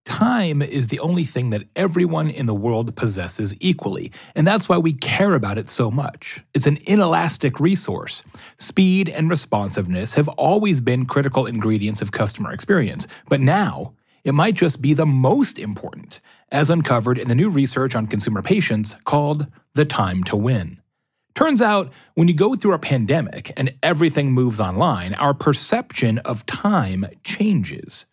Time 0.06 0.62
is 0.62 0.90
the 0.90 1.00
only 1.00 1.24
thing 1.24 1.50
that 1.50 1.64
everyone 1.76 2.30
in 2.30 2.46
the 2.46 2.54
world 2.54 2.96
possesses 2.96 3.56
equally, 3.60 4.12
and 4.36 4.46
that's 4.46 4.70
why 4.70 4.78
we 4.78 4.94
care 4.94 5.34
about 5.34 5.58
it 5.58 5.68
so 5.68 5.90
much. 5.90 6.44
It's 6.54 6.68
an 6.68 6.78
inelastic 6.86 7.60
resource. 7.60 8.24
Speed 8.58 9.10
and 9.10 9.32
responsiveness 9.32 10.14
have 10.14 10.28
always 10.30 10.80
been 10.80 11.08
critical 11.08 11.48
ingredients 11.48 12.04
of 12.04 12.12
customer 12.12 12.52
experience, 12.54 13.08
but 13.28 13.42
now 13.42 13.94
it 14.24 14.36
might 14.36 14.54
just 14.54 14.80
be 14.80 14.94
the 14.94 15.08
most 15.08 15.58
important, 15.58 16.22
as 16.52 16.70
uncovered 16.70 17.18
in 17.18 17.28
the 17.28 17.36
new 17.36 17.50
research 17.50 17.96
on 17.96 18.06
consumer 18.06 18.44
patience 18.44 18.96
called 19.06 19.48
The 19.74 19.86
Time 19.86 20.24
to 20.26 20.36
Win. 20.36 20.82
Turns 21.34 21.62
out, 21.62 21.92
when 22.14 22.28
you 22.28 22.34
go 22.34 22.56
through 22.56 22.74
a 22.74 22.80
pandemic 22.80 23.52
and 23.58 23.74
everything 23.82 24.32
moves 24.32 24.62
online, 24.62 25.16
our 25.16 25.34
perception 25.34 26.20
of 26.20 26.46
time 26.46 27.08
changes. 27.24 28.06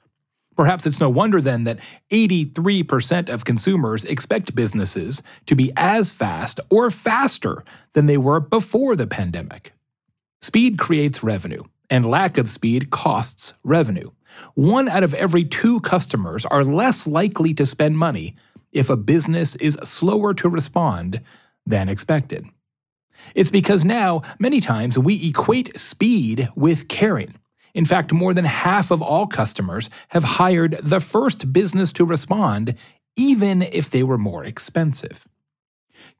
Perhaps 0.57 0.87
it's 0.87 1.01
no 1.01 1.09
wonder 1.09 1.41
then 1.41 1.65
that 1.65 1.79
83% 2.11 3.29
of 3.29 3.45
consumers 3.45 4.05
expect 4.05 4.55
businesses 4.55 5.23
to 5.47 5.55
be 5.55 5.73
as 5.77 6.13
fast 6.13 6.61
or 6.71 6.91
faster 6.91 7.65
than 7.95 8.07
they 8.07 8.19
were 8.19 8.41
before 8.41 8.97
the 8.97 9.07
pandemic. 9.07 9.73
Speed 10.41 10.79
creates 10.79 11.23
revenue, 11.23 11.63
and 11.89 12.05
lack 12.05 12.39
of 12.39 12.49
speed 12.49 12.91
costs 12.91 13.55
revenue. 13.63 14.11
One 14.55 14.89
out 14.89 15.03
of 15.03 15.15
every 15.15 15.45
two 15.45 15.81
customers 15.81 16.45
are 16.47 16.65
less 16.65 17.07
likely 17.07 17.55
to 17.55 17.67
spend 17.67 17.99
money 17.99 18.37
if 18.73 18.91
a 18.91 18.97
business 18.97 19.55
is 19.57 19.79
slower 19.85 20.35
to 20.35 20.49
respond 20.49 21.21
than 21.67 21.89
expected. 21.89 22.47
It's 23.35 23.51
because 23.51 23.85
now, 23.85 24.23
many 24.39 24.61
times, 24.61 24.99
we 24.99 25.29
equate 25.29 25.79
speed 25.79 26.49
with 26.57 26.89
caring. 26.89 27.35
In 27.75 27.85
fact, 27.85 28.13
more 28.13 28.35
than 28.35 28.45
half 28.45 28.91
of 28.91 29.01
all 29.01 29.27
customers 29.27 29.89
have 30.09 30.25
hired 30.25 30.79
the 30.83 31.01
first 31.01 31.53
business 31.53 31.93
to 31.93 32.05
respond, 32.05 32.75
even 33.17 33.63
if 33.63 33.89
they 33.91 34.03
were 34.03 34.19
more 34.19 34.45
expensive. 34.45 35.27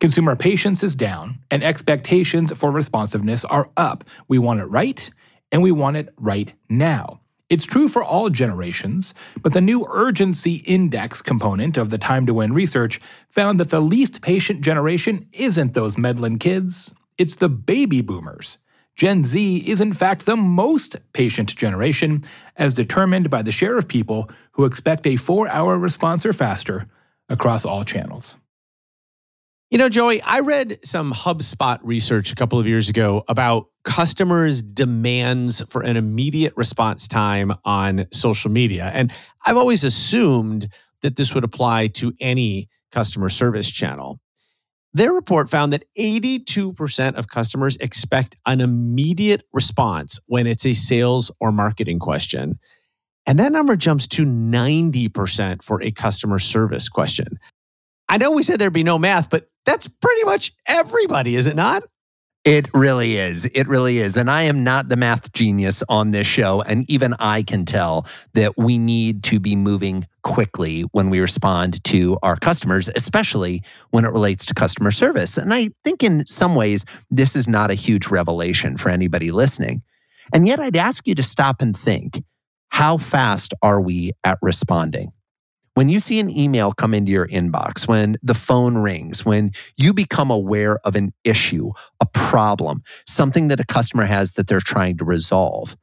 Consumer 0.01 0.37
patience 0.37 0.83
is 0.83 0.95
down, 0.95 1.41
and 1.51 1.63
expectations 1.63 2.53
for 2.57 2.71
responsiveness 2.71 3.45
are 3.45 3.71
up. 3.77 4.05
We 4.29 4.39
want 4.39 4.61
it 4.61 4.67
right, 4.67 5.11
and 5.51 5.63
we 5.63 5.73
want 5.73 5.97
it 5.97 6.13
right 6.17 6.53
now. 6.69 7.21
It's 7.51 7.67
true 7.67 7.89
for 7.89 8.03
all 8.03 8.31
generations, 8.31 9.13
but 9.43 9.53
the 9.53 9.61
new 9.61 9.87
urgency 9.91 10.57
index 10.57 11.21
component 11.21 11.77
of 11.77 11.91
the 11.91 11.99
time 11.99 12.25
to 12.25 12.33
win 12.33 12.55
research 12.55 12.99
found 13.29 13.61
that 13.61 13.69
the 13.69 13.81
least 13.81 14.23
patient 14.23 14.63
generation 14.63 15.29
isn't 15.33 15.75
those 15.75 15.99
meddling 15.99 16.39
kids, 16.39 16.95
it's 17.19 17.35
the 17.35 17.51
baby 17.51 18.01
boomers. 18.01 18.57
Gen 18.97 19.25
Z 19.25 19.59
is 19.67 19.81
in 19.81 19.93
fact 19.93 20.27
the 20.27 20.37
most 20.37 20.97
patient 21.13 21.55
generation, 21.57 22.25
as 22.57 22.75
determined 22.75 23.31
by 23.31 23.43
the 23.43 23.53
share 23.53 23.79
of 23.79 23.89
people 23.89 24.31
who 24.53 24.65
expect 24.65 25.07
a 25.07 25.17
four 25.17 25.49
hour 25.49 25.79
response 25.79 26.27
or 26.27 26.33
faster 26.33 26.87
across 27.29 27.65
all 27.65 27.85
channels. 27.85 28.37
You 29.71 29.79
know, 29.79 29.89
Joey, 29.89 30.21
I 30.21 30.41
read 30.41 30.79
some 30.85 31.15
HubSpot 31.15 31.79
research 31.83 32.31
a 32.31 32.35
couple 32.35 32.59
of 32.59 32.67
years 32.67 32.91
ago 32.91 33.25
about 33.27 33.69
customers' 33.85 34.61
demands 34.61 35.63
for 35.63 35.81
an 35.81 35.97
immediate 35.97 36.53
response 36.57 37.09
time 37.09 37.55
on 37.65 38.07
social 38.13 38.51
media. 38.51 38.91
And 38.93 39.11
I've 39.47 39.57
always 39.57 39.83
assumed 39.83 40.69
that 41.01 41.17
this 41.17 41.35
would 41.35 41.43
apply 41.43 41.87
to 41.87 42.13
any 42.21 42.69
customer 42.91 43.31
service 43.31 43.71
channel. 43.71 44.21
Their 44.95 45.13
report 45.13 45.49
found 45.49 45.73
that 45.73 45.85
82% 45.99 47.15
of 47.15 47.29
customers 47.29 47.77
expect 47.79 48.37
an 48.45 48.61
immediate 48.61 49.43
response 49.53 50.21
when 50.27 50.47
it's 50.47 50.67
a 50.67 50.75
sales 50.75 51.31
or 51.41 51.51
marketing 51.51 51.99
question. 51.99 52.59
And 53.25 53.39
that 53.39 53.53
number 53.53 53.77
jumps 53.77 54.07
to 54.09 54.27
90% 54.27 55.63
for 55.63 55.83
a 55.83 55.93
customer 55.93 56.39
service 56.39 56.89
question. 56.89 57.39
I 58.09 58.19
know 58.19 58.33
we 58.33 58.43
said 58.43 58.59
there'd 58.59 58.73
be 58.73 58.83
no 58.83 58.99
math, 58.99 59.31
but 59.31 59.49
that's 59.65 59.87
pretty 59.87 60.25
much 60.25 60.53
everybody, 60.67 61.37
is 61.37 61.47
it 61.47 61.57
not? 61.57 61.83
It 62.45 62.69
really 62.75 63.17
is. 63.17 63.45
It 63.45 63.69
really 63.69 63.99
is. 63.99 64.17
And 64.17 64.29
I 64.29 64.43
am 64.43 64.65
not 64.65 64.89
the 64.89 64.97
math 64.97 65.33
genius 65.33 65.85
on 65.89 66.11
this 66.11 66.27
show. 66.27 66.61
And 66.61 66.85
even 66.91 67.15
I 67.15 67.43
can 67.45 67.65
tell 67.65 68.07
that 68.35 68.59
we 68.59 68.79
need 68.79 69.23
to 69.25 69.39
be 69.39 69.55
moving 69.55 70.07
quickly 70.23 70.83
when 70.93 71.11
we 71.11 71.21
respond 71.21 71.83
to 71.85 72.19
our 72.23 72.37
customers, 72.37 72.89
especially 72.95 73.63
when 73.91 74.05
it 74.05 74.13
relates 74.13 74.47
to 74.47 74.55
customer 74.55 74.91
service. 74.91 75.37
And 75.37 75.53
I 75.53 75.71
think 75.85 76.03
in 76.03 76.27
some 76.27 76.55
ways, 76.55 76.85
this 77.11 77.37
is 77.37 77.49
not 77.49 77.71
a 77.71 77.75
huge 77.75 78.09
revelation 78.09 78.77
for 78.77 78.89
anybody 78.89 79.31
listening. 79.31 79.83
And 80.33 80.47
yet, 80.47 80.61
I'd 80.61 80.77
ask 80.77 81.07
you 81.07 81.15
to 81.17 81.23
stop 81.23 81.61
and 81.61 81.77
think 81.77 82.23
how 82.71 82.97
fast 82.97 83.53
are 83.61 83.81
we 83.81 84.13
at 84.25 84.39
responding? 84.41 85.13
When 85.75 85.89
you 85.89 86.01
see 86.01 86.21
an 86.21 86.31
email 86.31 86.73
come 86.73 86.95
into 86.95 87.11
your 87.11 87.27
inbox, 87.29 87.89
when 87.89 88.17
the 88.23 88.35
phone 88.35 88.77
rings, 88.77 89.25
when 89.25 89.53
you 89.77 89.95
become 89.95 90.31
aware 90.31 90.79
of 90.85 90.97
an 90.97 91.13
issue, 91.25 91.73
a 92.01 92.07
problem, 92.07 92.83
something 93.07 93.49
that 93.49 93.61
a 93.61 93.65
customer 93.65 94.05
has 94.05 94.33
that 94.33 94.47
they're 94.47 94.61
trying 94.61 94.99
to 94.99 95.05
resolve, 95.05 95.77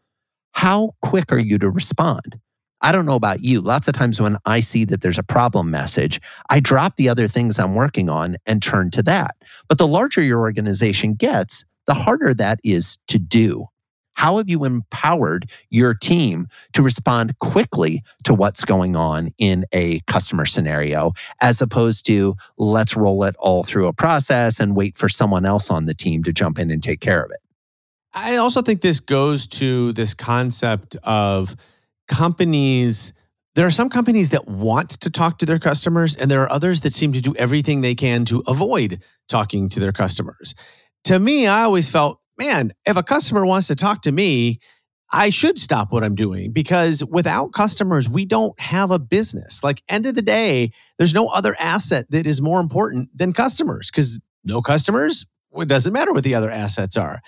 how 0.53 0.91
quick 1.01 1.31
are 1.31 1.39
you 1.39 1.57
to 1.57 1.69
respond? 1.69 2.39
I 2.81 2.91
don't 2.91 3.05
know 3.05 3.15
about 3.15 3.43
you. 3.43 3.61
Lots 3.61 3.87
of 3.87 3.93
times 3.93 4.21
when 4.21 4.37
I 4.45 4.61
see 4.61 4.85
that 4.85 5.01
there's 5.01 5.17
a 5.17 5.23
problem 5.23 5.69
message, 5.69 6.21
I 6.49 6.59
drop 6.59 6.95
the 6.95 7.09
other 7.09 7.27
things 7.27 7.59
I'm 7.59 7.75
working 7.75 8.09
on 8.09 8.37
and 8.45 8.61
turn 8.61 8.89
to 8.91 9.03
that. 9.03 9.35
But 9.67 9.77
the 9.77 9.87
larger 9.87 10.21
your 10.21 10.39
organization 10.39 11.15
gets, 11.15 11.65
the 11.87 11.93
harder 11.93 12.33
that 12.35 12.59
is 12.63 12.97
to 13.07 13.19
do. 13.19 13.67
How 14.13 14.37
have 14.37 14.49
you 14.49 14.65
empowered 14.65 15.49
your 15.69 15.93
team 15.93 16.47
to 16.73 16.81
respond 16.81 17.39
quickly 17.39 18.03
to 18.25 18.33
what's 18.33 18.65
going 18.65 18.95
on 18.97 19.29
in 19.37 19.65
a 19.71 20.01
customer 20.07 20.45
scenario, 20.45 21.13
as 21.39 21.61
opposed 21.61 22.05
to 22.07 22.35
let's 22.57 22.97
roll 22.97 23.23
it 23.23 23.35
all 23.39 23.63
through 23.63 23.87
a 23.87 23.93
process 23.93 24.59
and 24.59 24.75
wait 24.75 24.97
for 24.97 25.07
someone 25.07 25.45
else 25.45 25.71
on 25.71 25.85
the 25.85 25.93
team 25.93 26.21
to 26.23 26.33
jump 26.33 26.59
in 26.59 26.69
and 26.69 26.83
take 26.83 26.99
care 26.99 27.23
of 27.23 27.31
it? 27.31 27.39
I 28.13 28.35
also 28.35 28.61
think 28.61 28.81
this 28.81 28.99
goes 28.99 29.47
to 29.47 29.93
this 29.93 30.13
concept 30.13 30.97
of 31.03 31.55
companies. 32.09 33.13
There 33.55 33.65
are 33.65 33.71
some 33.71 33.89
companies 33.89 34.31
that 34.31 34.47
want 34.47 34.89
to 35.01 35.09
talk 35.09 35.37
to 35.39 35.45
their 35.45 35.59
customers, 35.59 36.17
and 36.17 36.29
there 36.29 36.41
are 36.43 36.51
others 36.51 36.81
that 36.81 36.93
seem 36.93 37.13
to 37.13 37.21
do 37.21 37.33
everything 37.35 37.79
they 37.79 37.95
can 37.95 38.25
to 38.25 38.43
avoid 38.47 39.01
talking 39.29 39.69
to 39.69 39.79
their 39.79 39.93
customers. 39.93 40.53
To 41.05 41.17
me, 41.17 41.47
I 41.47 41.63
always 41.63 41.89
felt 41.89 42.19
man, 42.39 42.71
if 42.85 42.97
a 42.97 43.03
customer 43.03 43.45
wants 43.45 43.67
to 43.67 43.75
talk 43.75 44.01
to 44.03 44.11
me, 44.11 44.59
I 45.11 45.29
should 45.29 45.59
stop 45.59 45.91
what 45.91 46.03
I'm 46.03 46.15
doing 46.15 46.51
because 46.51 47.03
without 47.03 47.51
customers, 47.51 48.07
we 48.07 48.25
don't 48.25 48.57
have 48.59 48.91
a 48.91 48.99
business. 48.99 49.63
Like, 49.63 49.83
end 49.89 50.05
of 50.05 50.15
the 50.15 50.21
day, 50.21 50.71
there's 50.97 51.13
no 51.13 51.27
other 51.27 51.55
asset 51.59 52.05
that 52.11 52.25
is 52.25 52.41
more 52.41 52.59
important 52.59 53.09
than 53.17 53.33
customers 53.33 53.91
because 53.91 54.21
no 54.43 54.61
customers, 54.61 55.25
it 55.53 55.67
doesn't 55.67 55.93
matter 55.93 56.13
what 56.13 56.23
the 56.23 56.35
other 56.35 56.51
assets 56.51 56.95
are. 56.95 57.19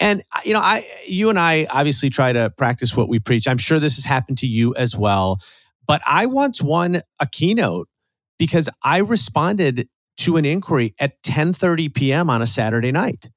And 0.00 0.22
uh, 0.34 0.40
you 0.44 0.52
know, 0.52 0.60
I, 0.60 0.86
you 1.06 1.28
and 1.28 1.38
I 1.38 1.66
obviously 1.70 2.10
try 2.10 2.32
to 2.32 2.50
practice 2.50 2.96
what 2.96 3.08
we 3.08 3.18
preach. 3.18 3.48
I'm 3.48 3.58
sure 3.58 3.80
this 3.80 3.96
has 3.96 4.04
happened 4.04 4.38
to 4.38 4.46
you 4.46 4.74
as 4.74 4.96
well. 4.96 5.40
But 5.86 6.02
I 6.06 6.26
once 6.26 6.62
won 6.62 7.02
a 7.18 7.26
keynote 7.26 7.88
because 8.38 8.68
I 8.82 8.98
responded 8.98 9.88
to 10.18 10.36
an 10.36 10.44
inquiry 10.44 10.94
at 11.00 11.22
10:30 11.22 11.94
p.m. 11.94 12.30
on 12.30 12.42
a 12.42 12.46
Saturday 12.46 12.92
night. 12.92 13.30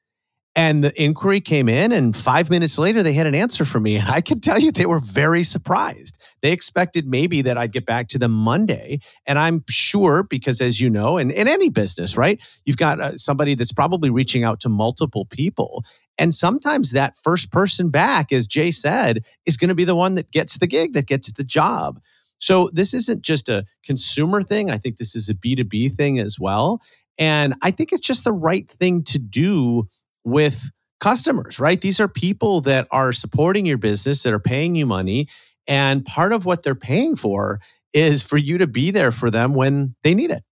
And 0.53 0.83
the 0.83 1.01
inquiry 1.01 1.39
came 1.39 1.69
in, 1.69 1.93
and 1.93 2.13
five 2.13 2.49
minutes 2.49 2.77
later, 2.77 3.01
they 3.01 3.13
had 3.13 3.25
an 3.25 3.35
answer 3.35 3.63
for 3.63 3.79
me. 3.79 3.95
And 4.01 4.09
I 4.09 4.21
can 4.21 4.39
tell 4.39 4.59
you, 4.59 4.71
they 4.71 4.85
were 4.85 4.99
very 4.99 5.43
surprised. 5.43 6.21
They 6.41 6.51
expected 6.51 7.07
maybe 7.07 7.41
that 7.43 7.57
I'd 7.57 7.71
get 7.71 7.85
back 7.85 8.07
to 8.09 8.19
them 8.19 8.31
Monday. 8.31 8.99
And 9.25 9.39
I'm 9.39 9.63
sure, 9.69 10.23
because 10.23 10.59
as 10.59 10.81
you 10.81 10.89
know, 10.89 11.17
in, 11.17 11.31
in 11.31 11.47
any 11.47 11.69
business, 11.69 12.17
right, 12.17 12.41
you've 12.65 12.77
got 12.77 12.99
uh, 12.99 13.15
somebody 13.15 13.55
that's 13.55 13.71
probably 13.71 14.09
reaching 14.09 14.43
out 14.43 14.59
to 14.61 14.69
multiple 14.69 15.25
people. 15.25 15.85
And 16.17 16.33
sometimes 16.33 16.91
that 16.91 17.15
first 17.15 17.51
person 17.51 17.89
back, 17.89 18.31
as 18.31 18.47
Jay 18.47 18.71
said, 18.71 19.23
is 19.45 19.57
going 19.57 19.69
to 19.69 19.75
be 19.75 19.85
the 19.85 19.95
one 19.95 20.15
that 20.15 20.31
gets 20.31 20.57
the 20.57 20.67
gig, 20.67 20.93
that 20.93 21.07
gets 21.07 21.31
the 21.31 21.43
job. 21.43 21.99
So 22.39 22.69
this 22.73 22.93
isn't 22.93 23.21
just 23.21 23.49
a 23.49 23.65
consumer 23.85 24.41
thing. 24.41 24.71
I 24.71 24.77
think 24.77 24.97
this 24.97 25.15
is 25.15 25.29
a 25.29 25.35
B2B 25.35 25.93
thing 25.93 26.19
as 26.19 26.37
well. 26.39 26.81
And 27.17 27.53
I 27.61 27.69
think 27.71 27.91
it's 27.91 28.05
just 28.05 28.23
the 28.23 28.33
right 28.33 28.67
thing 28.67 29.03
to 29.03 29.19
do 29.19 29.87
with 30.23 30.69
customers, 30.99 31.59
right? 31.59 31.81
These 31.81 31.99
are 31.99 32.07
people 32.07 32.61
that 32.61 32.87
are 32.91 33.11
supporting 33.11 33.65
your 33.65 33.77
business, 33.77 34.23
that 34.23 34.33
are 34.33 34.39
paying 34.39 34.75
you 34.75 34.85
money. 34.85 35.27
And 35.67 36.05
part 36.05 36.31
of 36.31 36.45
what 36.45 36.63
they're 36.63 36.75
paying 36.75 37.15
for 37.15 37.59
is 37.93 38.23
for 38.23 38.37
you 38.37 38.57
to 38.57 38.67
be 38.67 38.91
there 38.91 39.11
for 39.11 39.29
them 39.29 39.53
when 39.53 39.95
they 40.03 40.13
need 40.13 40.31
it. 40.31 40.43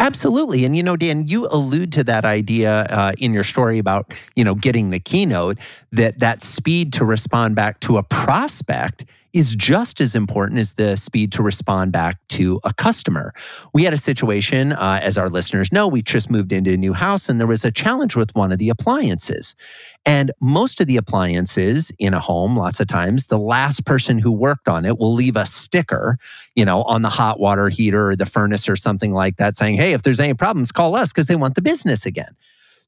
Absolutely. 0.00 0.64
And, 0.64 0.76
you 0.76 0.82
know, 0.82 0.96
Dan, 0.96 1.26
you 1.26 1.48
allude 1.48 1.92
to 1.94 2.04
that 2.04 2.24
idea 2.24 2.82
uh, 2.82 3.12
in 3.18 3.32
your 3.32 3.42
story 3.42 3.78
about, 3.78 4.14
you 4.36 4.44
know, 4.44 4.54
getting 4.54 4.90
the 4.90 5.00
keynote 5.00 5.58
that 5.90 6.20
that 6.20 6.40
speed 6.40 6.92
to 6.94 7.04
respond 7.04 7.56
back 7.56 7.80
to 7.80 7.98
a 7.98 8.04
prospect 8.04 9.04
is 9.32 9.54
just 9.54 10.00
as 10.00 10.14
important 10.14 10.60
as 10.60 10.74
the 10.74 10.96
speed 10.96 11.32
to 11.32 11.42
respond 11.42 11.92
back 11.92 12.18
to 12.28 12.60
a 12.64 12.72
customer. 12.72 13.32
We 13.74 13.84
had 13.84 13.92
a 13.92 13.98
situation, 13.98 14.72
uh, 14.72 15.00
as 15.02 15.18
our 15.18 15.28
listeners 15.28 15.72
know, 15.72 15.86
we 15.88 16.02
just 16.02 16.30
moved 16.30 16.52
into 16.52 16.72
a 16.72 16.76
new 16.76 16.92
house 16.92 17.28
and 17.28 17.38
there 17.38 17.46
was 17.46 17.64
a 17.64 17.70
challenge 17.70 18.16
with 18.16 18.34
one 18.34 18.52
of 18.52 18.58
the 18.58 18.68
appliances. 18.68 19.54
And 20.06 20.32
most 20.40 20.80
of 20.80 20.86
the 20.86 20.96
appliances 20.96 21.92
in 21.98 22.14
a 22.14 22.20
home, 22.20 22.56
lots 22.56 22.80
of 22.80 22.86
times, 22.86 23.26
the 23.26 23.38
last 23.38 23.84
person 23.84 24.18
who 24.18 24.32
worked 24.32 24.68
on 24.68 24.84
it 24.84 24.98
will 24.98 25.12
leave 25.12 25.36
a 25.36 25.46
sticker, 25.46 26.18
you 26.54 26.64
know, 26.64 26.82
on 26.82 27.02
the 27.02 27.10
hot 27.10 27.38
water 27.38 27.68
heater 27.68 28.10
or 28.10 28.16
the 28.16 28.26
furnace 28.26 28.68
or 28.68 28.76
something 28.76 29.12
like 29.12 29.36
that 29.36 29.56
saying, 29.56 29.76
hey, 29.76 29.92
if 29.92 30.02
there's 30.02 30.20
any 30.20 30.34
problems, 30.34 30.72
call 30.72 30.94
us 30.94 31.12
because 31.12 31.26
they 31.26 31.36
want 31.36 31.54
the 31.54 31.62
business 31.62 32.06
again. 32.06 32.34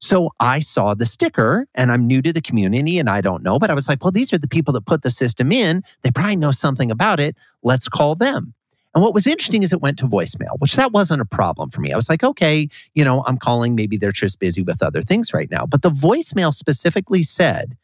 So 0.01 0.31
I 0.39 0.59
saw 0.59 0.95
the 0.95 1.05
sticker 1.05 1.67
and 1.75 1.91
I'm 1.91 2.07
new 2.07 2.21
to 2.23 2.33
the 2.33 2.41
community 2.41 2.97
and 2.97 3.09
I 3.09 3.21
don't 3.21 3.43
know, 3.43 3.59
but 3.59 3.69
I 3.69 3.75
was 3.75 3.87
like, 3.87 4.03
well, 4.03 4.11
these 4.11 4.33
are 4.33 4.39
the 4.39 4.47
people 4.47 4.73
that 4.73 4.85
put 4.85 5.03
the 5.03 5.11
system 5.11 5.51
in. 5.51 5.83
They 6.01 6.09
probably 6.09 6.35
know 6.37 6.51
something 6.51 6.89
about 6.89 7.19
it. 7.19 7.35
Let's 7.61 7.87
call 7.87 8.15
them. 8.15 8.55
And 8.93 9.01
what 9.01 9.13
was 9.13 9.27
interesting 9.27 9.63
is 9.63 9.71
it 9.71 9.81
went 9.81 9.99
to 9.99 10.07
voicemail, 10.07 10.59
which 10.59 10.75
that 10.75 10.91
wasn't 10.91 11.21
a 11.21 11.25
problem 11.25 11.69
for 11.69 11.79
me. 11.79 11.93
I 11.93 11.95
was 11.95 12.09
like, 12.09 12.23
okay, 12.23 12.67
you 12.93 13.05
know, 13.05 13.23
I'm 13.25 13.37
calling. 13.37 13.73
Maybe 13.73 13.95
they're 13.95 14.11
just 14.11 14.39
busy 14.39 14.63
with 14.63 14.83
other 14.83 15.01
things 15.01 15.33
right 15.33 15.49
now. 15.49 15.65
But 15.65 15.81
the 15.81 15.91
voicemail 15.91 16.53
specifically 16.53 17.23
said, 17.23 17.77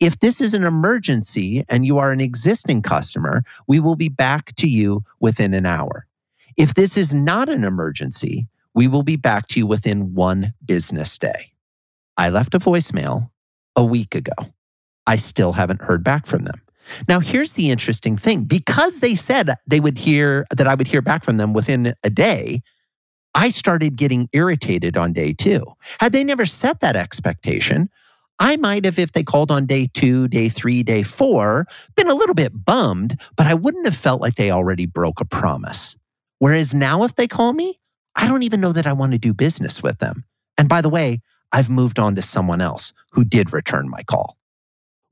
if 0.00 0.18
this 0.20 0.40
is 0.40 0.54
an 0.54 0.64
emergency 0.64 1.64
and 1.68 1.84
you 1.84 1.98
are 1.98 2.12
an 2.12 2.20
existing 2.20 2.82
customer, 2.82 3.42
we 3.66 3.78
will 3.78 3.96
be 3.96 4.08
back 4.08 4.54
to 4.56 4.68
you 4.68 5.04
within 5.20 5.54
an 5.54 5.66
hour. 5.66 6.06
If 6.56 6.74
this 6.74 6.96
is 6.96 7.12
not 7.12 7.48
an 7.48 7.62
emergency, 7.62 8.48
we 8.78 8.86
will 8.86 9.02
be 9.02 9.16
back 9.16 9.48
to 9.48 9.58
you 9.58 9.66
within 9.66 10.14
one 10.14 10.54
business 10.64 11.18
day. 11.18 11.50
I 12.16 12.28
left 12.28 12.54
a 12.54 12.60
voicemail 12.60 13.28
a 13.74 13.84
week 13.84 14.14
ago. 14.14 14.34
I 15.04 15.16
still 15.16 15.54
haven't 15.54 15.82
heard 15.82 16.04
back 16.04 16.28
from 16.28 16.44
them. 16.44 16.62
Now, 17.08 17.18
here's 17.18 17.54
the 17.54 17.72
interesting 17.72 18.16
thing 18.16 18.44
because 18.44 19.00
they 19.00 19.16
said 19.16 19.52
they 19.66 19.80
would 19.80 19.98
hear 19.98 20.46
that 20.56 20.68
I 20.68 20.76
would 20.76 20.86
hear 20.86 21.02
back 21.02 21.24
from 21.24 21.38
them 21.38 21.52
within 21.52 21.92
a 22.04 22.10
day, 22.10 22.62
I 23.34 23.48
started 23.48 23.96
getting 23.96 24.28
irritated 24.32 24.96
on 24.96 25.12
day 25.12 25.32
two. 25.32 25.64
Had 25.98 26.12
they 26.12 26.22
never 26.22 26.46
set 26.46 26.78
that 26.78 26.94
expectation, 26.94 27.90
I 28.38 28.58
might 28.58 28.84
have, 28.84 29.00
if 29.00 29.10
they 29.10 29.24
called 29.24 29.50
on 29.50 29.66
day 29.66 29.88
two, 29.92 30.28
day 30.28 30.48
three, 30.48 30.84
day 30.84 31.02
four, 31.02 31.66
been 31.96 32.08
a 32.08 32.14
little 32.14 32.36
bit 32.36 32.64
bummed, 32.64 33.20
but 33.36 33.48
I 33.48 33.54
wouldn't 33.54 33.86
have 33.86 33.96
felt 33.96 34.20
like 34.20 34.36
they 34.36 34.52
already 34.52 34.86
broke 34.86 35.20
a 35.20 35.24
promise. 35.24 35.96
Whereas 36.38 36.72
now, 36.72 37.02
if 37.02 37.16
they 37.16 37.26
call 37.26 37.52
me, 37.52 37.80
I 38.18 38.26
don't 38.26 38.42
even 38.42 38.60
know 38.60 38.72
that 38.72 38.86
I 38.86 38.92
want 38.92 39.12
to 39.12 39.18
do 39.18 39.32
business 39.32 39.82
with 39.82 40.00
them. 40.00 40.24
And 40.58 40.68
by 40.68 40.80
the 40.80 40.88
way, 40.88 41.20
I've 41.52 41.70
moved 41.70 42.00
on 42.00 42.16
to 42.16 42.22
someone 42.22 42.60
else 42.60 42.92
who 43.12 43.24
did 43.24 43.52
return 43.52 43.88
my 43.88 44.02
call. 44.02 44.36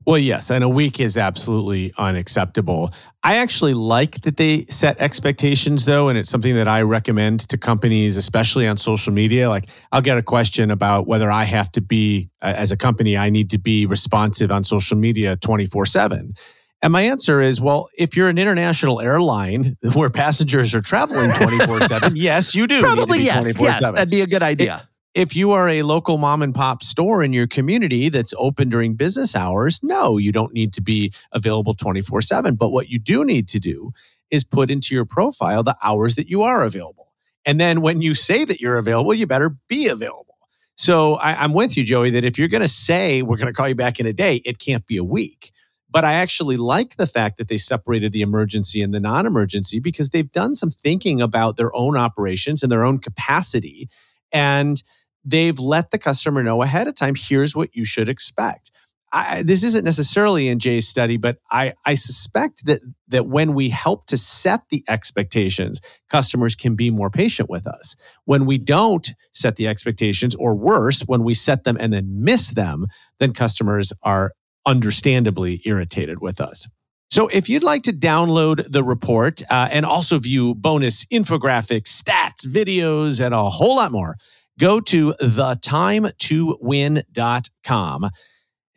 Well, 0.05 0.17
yes, 0.17 0.51
and 0.51 0.63
a 0.63 0.69
week 0.69 1.01
is 1.01 1.17
absolutely 1.17 1.93
unacceptable. 1.97 2.93
I 3.23 3.37
actually 3.37 3.73
like 3.73 4.21
that 4.21 4.37
they 4.37 4.65
set 4.69 4.97
expectations, 4.99 5.83
though, 5.83 6.07
and 6.07 6.17
it's 6.17 6.29
something 6.29 6.55
that 6.55 6.67
I 6.67 6.81
recommend 6.83 7.41
to 7.49 7.57
companies, 7.57 8.15
especially 8.15 8.67
on 8.67 8.77
social 8.77 9.11
media. 9.11 9.49
Like, 9.49 9.67
I'll 9.91 10.01
get 10.01 10.17
a 10.17 10.21
question 10.21 10.71
about 10.71 11.07
whether 11.07 11.29
I 11.29 11.43
have 11.43 11.71
to 11.73 11.81
be, 11.81 12.29
uh, 12.41 12.53
as 12.55 12.71
a 12.71 12.77
company, 12.77 13.17
I 13.17 13.29
need 13.29 13.49
to 13.49 13.57
be 13.57 13.85
responsive 13.85 14.49
on 14.49 14.63
social 14.63 14.97
media 14.97 15.35
24 15.35 15.85
7. 15.85 16.33
And 16.81 16.93
my 16.93 17.01
answer 17.01 17.41
is, 17.41 17.59
well, 17.59 17.89
if 17.97 18.15
you're 18.15 18.29
an 18.29 18.37
international 18.37 19.01
airline 19.01 19.77
where 19.93 20.09
passengers 20.09 20.75
are 20.75 20.81
traveling 20.81 21.31
24 21.31 21.81
7, 21.81 22.15
yes, 22.15 22.53
you 22.53 22.67
do. 22.67 22.81
Probably 22.81 23.19
yes. 23.19 23.59
Yes, 23.59 23.79
that'd 23.79 24.09
be 24.09 24.21
a 24.21 24.27
good 24.27 24.43
idea. 24.43 24.87
if 25.15 25.35
you 25.35 25.51
are 25.51 25.67
a 25.67 25.81
local 25.81 26.19
mom 26.19 26.43
and 26.43 26.53
pop 26.53 26.83
store 26.83 27.23
in 27.23 27.33
your 27.33 27.47
community 27.47 28.09
that's 28.09 28.33
open 28.37 28.69
during 28.69 28.93
business 28.93 29.35
hours, 29.35 29.79
no, 29.81 30.17
you 30.17 30.31
don't 30.31 30.53
need 30.53 30.71
to 30.73 30.81
be 30.81 31.11
available 31.31 31.73
24 31.73 32.21
7. 32.21 32.55
But 32.55 32.69
what 32.69 32.89
you 32.89 32.99
do 32.99 33.25
need 33.25 33.47
to 33.49 33.59
do 33.59 33.91
is 34.29 34.43
put 34.43 34.69
into 34.69 34.93
your 34.93 35.05
profile 35.05 35.63
the 35.63 35.75
hours 35.81 36.15
that 36.15 36.29
you 36.29 36.43
are 36.43 36.63
available. 36.63 37.13
And 37.45 37.59
then 37.59 37.81
when 37.81 38.01
you 38.01 38.13
say 38.13 38.45
that 38.45 38.59
you're 38.59 38.77
available, 38.77 39.13
you 39.13 39.25
better 39.25 39.55
be 39.67 39.87
available. 39.87 40.37
So 40.75 41.15
I, 41.15 41.43
am 41.43 41.53
with 41.53 41.75
you, 41.75 41.83
Joey, 41.83 42.11
that 42.11 42.23
if 42.23 42.37
you're 42.37 42.49
going 42.49 42.61
to 42.61 42.67
say 42.67 43.23
we're 43.23 43.37
going 43.37 43.47
to 43.47 43.53
call 43.53 43.67
you 43.67 43.73
back 43.73 43.99
in 43.99 44.05
a 44.05 44.13
day, 44.13 44.41
it 44.45 44.59
can't 44.59 44.85
be 44.85 44.97
a 44.97 45.03
week 45.03 45.51
But 45.97 46.05
I 46.05 46.13
actually 46.13 46.57
like 46.57 46.97
the 46.97 47.07
fact 47.07 47.37
that 47.37 47.47
they 47.47 47.57
separated 47.57 48.11
the 48.11 48.21
emergency 48.21 48.83
and 48.83 48.93
the 48.93 48.99
non 48.99 49.25
emergency 49.25 49.79
because 49.79 50.11
they've 50.11 50.31
done 50.31 50.55
some 50.55 50.69
thinking 50.69 51.21
about 51.21 51.57
their 51.57 51.75
own 51.75 51.97
operations 51.97 52.61
and 52.61 52.71
their 52.71 52.83
own 52.85 52.99
capacity. 52.99 53.89
And 54.31 54.79
they've 55.25 55.57
let 55.57 55.89
the 55.89 55.97
customer 55.97 56.43
know 56.43 56.61
ahead 56.61 56.87
of 56.87 56.93
time 56.93 57.15
here's 57.17 57.55
what 57.55 57.75
you 57.75 57.83
should 57.83 58.09
expect. 58.09 58.69
I, 59.11 59.41
this 59.41 59.63
isn't 59.63 59.85
necessarily 59.85 60.49
in 60.49 60.59
Jay's 60.59 60.87
study, 60.87 61.17
but 61.17 61.37
I, 61.49 61.73
I 61.83 61.95
suspect 61.95 62.67
that 62.67 62.81
that 63.07 63.25
when 63.25 63.55
we 63.55 63.69
help 63.69 64.05
to 64.05 64.17
set 64.17 64.69
the 64.69 64.83
expectations, 64.87 65.81
customers 66.11 66.53
can 66.53 66.75
be 66.75 66.91
more 66.91 67.09
patient 67.09 67.49
with 67.49 67.65
us. 67.65 67.95
When 68.25 68.45
we 68.45 68.59
don't 68.59 69.09
set 69.33 69.55
the 69.55 69.67
expectations, 69.67 70.35
or 70.35 70.53
worse, 70.53 71.01
when 71.07 71.23
we 71.23 71.33
set 71.33 71.63
them 71.63 71.75
and 71.79 71.91
then 71.91 72.23
miss 72.23 72.51
them, 72.51 72.85
then 73.17 73.33
customers 73.33 73.91
are 74.03 74.33
understandably 74.67 75.63
irritated 75.65 76.21
with 76.21 76.39
us. 76.39 76.67
So, 77.09 77.29
if 77.29 77.47
you'd 77.47 77.63
like 77.63 77.83
to 77.83 77.93
download 77.93 78.69
the 78.69 78.83
report 78.83 79.41
uh, 79.49 79.69
and 79.71 79.85
also 79.85 80.19
view 80.19 80.53
bonus 80.53 81.05
infographics, 81.05 81.87
stats, 81.87 82.45
videos, 82.45 83.25
and 83.25 83.33
a 83.33 83.49
whole 83.49 83.77
lot 83.77 83.93
more, 83.93 84.17
go 84.59 84.81
to 84.81 85.13
thetimetowin.com 85.13 88.03
and 88.03 88.11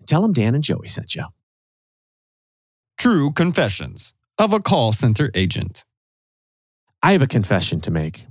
tell 0.06 0.22
them 0.22 0.32
Dan 0.32 0.54
and 0.54 0.62
Joey 0.62 0.86
sent 0.86 1.16
you. 1.16 1.24
True 2.96 3.32
confessions 3.32 4.14
of 4.38 4.52
a 4.52 4.60
call 4.60 4.92
center 4.92 5.32
agent. 5.34 5.84
I 7.02 7.12
have 7.12 7.22
a 7.22 7.26
confession 7.26 7.80
to 7.80 7.90
make. 7.90 8.26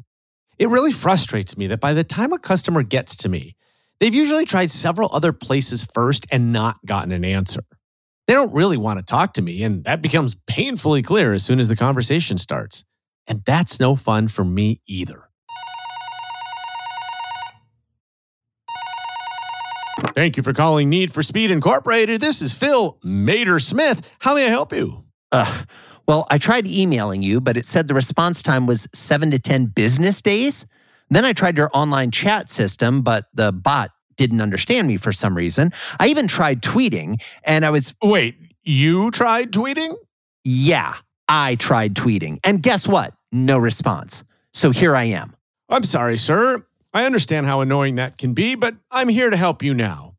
It 0.57 0.69
really 0.69 0.91
frustrates 0.91 1.57
me 1.57 1.67
that 1.67 1.79
by 1.79 1.93
the 1.93 2.03
time 2.03 2.33
a 2.33 2.39
customer 2.39 2.83
gets 2.83 3.15
to 3.17 3.29
me, 3.29 3.55
they've 3.99 4.13
usually 4.13 4.45
tried 4.45 4.71
several 4.71 5.09
other 5.13 5.33
places 5.33 5.83
first 5.83 6.25
and 6.31 6.51
not 6.51 6.77
gotten 6.85 7.11
an 7.11 7.25
answer. 7.25 7.63
They 8.27 8.33
don't 8.33 8.53
really 8.53 8.77
want 8.77 8.99
to 8.99 9.03
talk 9.03 9.33
to 9.33 9.41
me, 9.41 9.63
and 9.63 9.83
that 9.85 10.01
becomes 10.01 10.35
painfully 10.45 11.01
clear 11.01 11.33
as 11.33 11.43
soon 11.43 11.59
as 11.59 11.67
the 11.67 11.75
conversation 11.75 12.37
starts. 12.37 12.85
And 13.25 13.43
that's 13.45 13.79
no 13.79 13.95
fun 13.95 14.27
for 14.27 14.43
me 14.43 14.81
either. 14.85 15.29
Thank 20.13 20.37
you 20.37 20.43
for 20.43 20.53
calling 20.53 20.89
Need 20.89 21.13
for 21.13 21.23
Speed 21.23 21.49
Incorporated. 21.49 22.21
This 22.21 22.41
is 22.41 22.53
Phil 22.53 22.99
Mater 23.03 23.59
Smith. 23.59 24.15
How 24.19 24.35
may 24.35 24.45
I 24.45 24.49
help 24.49 24.73
you? 24.73 25.05
Uh, 25.31 25.63
well, 26.07 26.25
I 26.29 26.37
tried 26.37 26.67
emailing 26.67 27.21
you, 27.21 27.39
but 27.39 27.55
it 27.55 27.65
said 27.65 27.87
the 27.87 27.93
response 27.93 28.41
time 28.41 28.65
was 28.65 28.87
seven 28.93 29.31
to 29.31 29.39
10 29.39 29.67
business 29.67 30.21
days. 30.21 30.65
Then 31.09 31.25
I 31.25 31.33
tried 31.33 31.57
your 31.57 31.69
online 31.73 32.11
chat 32.11 32.49
system, 32.49 33.01
but 33.01 33.25
the 33.33 33.51
bot 33.51 33.91
didn't 34.15 34.41
understand 34.41 34.87
me 34.87 34.97
for 34.97 35.11
some 35.11 35.35
reason. 35.35 35.71
I 35.99 36.07
even 36.07 36.27
tried 36.27 36.61
tweeting, 36.61 37.21
and 37.43 37.65
I 37.65 37.69
was. 37.69 37.95
Wait, 38.01 38.35
you 38.63 39.11
tried 39.11 39.51
tweeting? 39.51 39.95
Yeah, 40.43 40.95
I 41.27 41.55
tried 41.55 41.95
tweeting. 41.95 42.39
And 42.43 42.61
guess 42.61 42.87
what? 42.87 43.13
No 43.31 43.57
response. 43.57 44.23
So 44.53 44.71
here 44.71 44.95
I 44.95 45.05
am. 45.05 45.35
I'm 45.69 45.83
sorry, 45.83 46.17
sir. 46.17 46.65
I 46.93 47.05
understand 47.05 47.45
how 47.45 47.61
annoying 47.61 47.95
that 47.95 48.17
can 48.17 48.33
be, 48.33 48.55
but 48.55 48.75
I'm 48.89 49.09
here 49.09 49.29
to 49.29 49.37
help 49.37 49.61
you 49.61 49.73
now. 49.73 50.15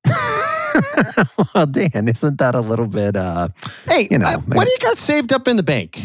well, 1.54 1.66
Dan, 1.66 2.08
isn't 2.08 2.38
that 2.38 2.54
a 2.54 2.60
little 2.60 2.86
bit, 2.86 3.16
uh, 3.16 3.48
hey, 3.86 4.08
you 4.10 4.18
know, 4.18 4.26
uh, 4.26 4.38
what 4.38 4.64
do 4.64 4.70
you 4.70 4.78
got 4.78 4.98
saved 4.98 5.32
up 5.32 5.48
in 5.48 5.56
the 5.56 5.62
bank? 5.62 6.00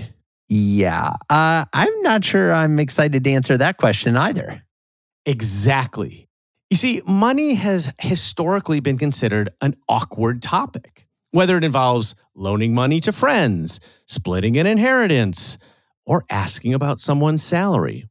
Yeah, 0.48 1.12
uh, 1.30 1.66
I'm 1.74 2.02
not 2.02 2.24
sure 2.24 2.54
I'm 2.54 2.80
excited 2.80 3.24
to 3.24 3.32
answer 3.32 3.58
that 3.58 3.78
question 3.78 4.16
either. 4.16 4.64
Exactly. 5.26 6.30
You 6.70 6.78
see, 6.78 7.02
money 7.08 7.56
has 7.56 7.94
historically 8.00 8.80
been 8.80 8.98
considered 8.98 9.50
an 9.62 9.76
awkward 9.90 10.42
topic, 10.42 11.08
whether 11.32 11.58
it 11.58 11.64
involves 11.64 12.16
loaning 12.36 12.74
money 12.74 13.00
to 13.02 13.12
friends, 13.12 13.80
splitting 14.06 14.58
an 14.58 14.68
inheritance, 14.68 15.58
or 16.06 16.26
asking 16.30 16.74
about 16.74 17.00
someone's 17.00 17.44
salary. 17.44 18.06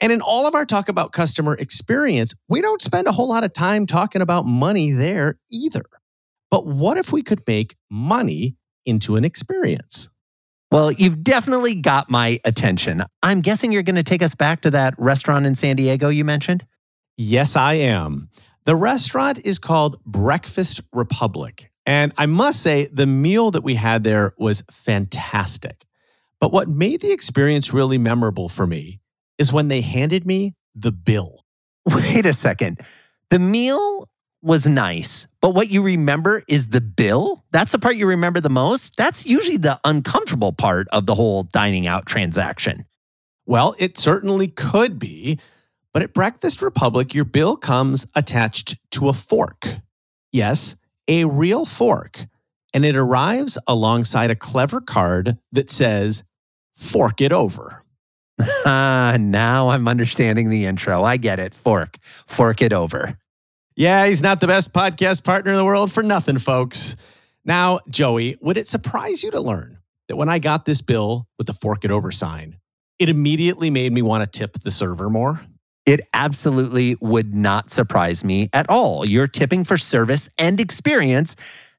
And 0.00 0.12
in 0.12 0.20
all 0.20 0.46
of 0.46 0.54
our 0.54 0.66
talk 0.66 0.88
about 0.88 1.12
customer 1.12 1.54
experience, 1.54 2.34
we 2.48 2.60
don't 2.60 2.82
spend 2.82 3.06
a 3.06 3.12
whole 3.12 3.28
lot 3.28 3.44
of 3.44 3.52
time 3.52 3.86
talking 3.86 4.22
about 4.22 4.44
money 4.44 4.92
there 4.92 5.38
either. 5.50 5.84
But 6.50 6.66
what 6.66 6.98
if 6.98 7.12
we 7.12 7.22
could 7.22 7.42
make 7.46 7.76
money 7.90 8.56
into 8.84 9.16
an 9.16 9.24
experience? 9.24 10.08
Well, 10.70 10.90
you've 10.90 11.22
definitely 11.22 11.76
got 11.76 12.10
my 12.10 12.40
attention. 12.44 13.04
I'm 13.22 13.40
guessing 13.40 13.70
you're 13.70 13.82
going 13.82 13.94
to 13.96 14.02
take 14.02 14.22
us 14.22 14.34
back 14.34 14.62
to 14.62 14.70
that 14.72 14.94
restaurant 14.98 15.46
in 15.46 15.54
San 15.54 15.76
Diego 15.76 16.08
you 16.08 16.24
mentioned? 16.24 16.66
Yes, 17.16 17.54
I 17.54 17.74
am. 17.74 18.28
The 18.64 18.74
restaurant 18.74 19.40
is 19.44 19.58
called 19.58 20.02
Breakfast 20.04 20.80
Republic. 20.92 21.70
And 21.86 22.12
I 22.16 22.26
must 22.26 22.60
say, 22.60 22.88
the 22.92 23.06
meal 23.06 23.50
that 23.52 23.62
we 23.62 23.74
had 23.74 24.04
there 24.04 24.32
was 24.38 24.64
fantastic. 24.70 25.84
But 26.40 26.52
what 26.52 26.68
made 26.68 27.00
the 27.02 27.12
experience 27.12 27.72
really 27.72 27.98
memorable 27.98 28.48
for 28.48 28.66
me 28.66 29.00
is 29.38 29.52
when 29.52 29.68
they 29.68 29.80
handed 29.80 30.26
me 30.26 30.54
the 30.74 30.92
bill. 30.92 31.40
Wait 31.86 32.26
a 32.26 32.32
second. 32.32 32.80
The 33.30 33.38
meal 33.38 34.08
was 34.42 34.66
nice, 34.66 35.26
but 35.40 35.54
what 35.54 35.70
you 35.70 35.82
remember 35.82 36.42
is 36.48 36.68
the 36.68 36.80
bill? 36.80 37.44
That's 37.50 37.72
the 37.72 37.78
part 37.78 37.96
you 37.96 38.06
remember 38.06 38.40
the 38.40 38.50
most? 38.50 38.94
That's 38.96 39.24
usually 39.24 39.56
the 39.56 39.80
uncomfortable 39.84 40.52
part 40.52 40.86
of 40.88 41.06
the 41.06 41.14
whole 41.14 41.44
dining 41.44 41.86
out 41.86 42.04
transaction. 42.06 42.84
Well, 43.46 43.74
it 43.78 43.96
certainly 43.98 44.48
could 44.48 44.98
be. 44.98 45.38
But 45.92 46.02
at 46.02 46.12
Breakfast 46.12 46.60
Republic, 46.60 47.14
your 47.14 47.24
bill 47.24 47.56
comes 47.56 48.06
attached 48.16 48.76
to 48.90 49.08
a 49.08 49.12
fork. 49.12 49.76
Yes, 50.32 50.74
a 51.06 51.24
real 51.24 51.64
fork. 51.64 52.26
And 52.74 52.84
it 52.84 52.96
arrives 52.96 53.56
alongside 53.68 54.30
a 54.30 54.36
clever 54.36 54.80
card 54.80 55.38
that 55.52 55.70
says, 55.70 56.24
Fork 56.74 57.20
it 57.20 57.32
over. 57.32 57.83
Ah, 58.66 59.16
now 59.20 59.68
I'm 59.68 59.86
understanding 59.86 60.48
the 60.48 60.64
intro. 60.64 61.02
I 61.04 61.18
get 61.18 61.38
it. 61.38 61.54
Fork. 61.54 61.98
Fork 62.02 62.62
it 62.62 62.72
over. 62.72 63.18
Yeah, 63.76 64.06
he's 64.06 64.22
not 64.22 64.40
the 64.40 64.46
best 64.46 64.72
podcast 64.72 65.22
partner 65.22 65.50
in 65.50 65.56
the 65.56 65.64
world 65.64 65.92
for 65.92 66.02
nothing, 66.02 66.38
folks. 66.38 66.96
Now, 67.44 67.80
Joey, 67.90 68.36
would 68.40 68.56
it 68.56 68.66
surprise 68.66 69.22
you 69.22 69.30
to 69.32 69.40
learn 69.40 69.78
that 70.08 70.16
when 70.16 70.28
I 70.28 70.38
got 70.38 70.64
this 70.64 70.80
bill 70.80 71.28
with 71.36 71.46
the 71.46 71.52
fork 71.52 71.84
it 71.84 71.90
over 71.90 72.10
sign, 72.10 72.58
it 72.98 73.08
immediately 73.08 73.68
made 73.68 73.92
me 73.92 74.00
want 74.00 74.22
to 74.32 74.38
tip 74.38 74.60
the 74.60 74.70
server 74.70 75.10
more? 75.10 75.42
It 75.84 76.08
absolutely 76.14 76.96
would 77.00 77.34
not 77.34 77.70
surprise 77.70 78.24
me 78.24 78.48
at 78.52 78.70
all. 78.70 79.04
You're 79.04 79.26
tipping 79.28 79.64
for 79.64 79.76
service 79.76 80.30
and 80.38 80.58
experience, 80.58 81.36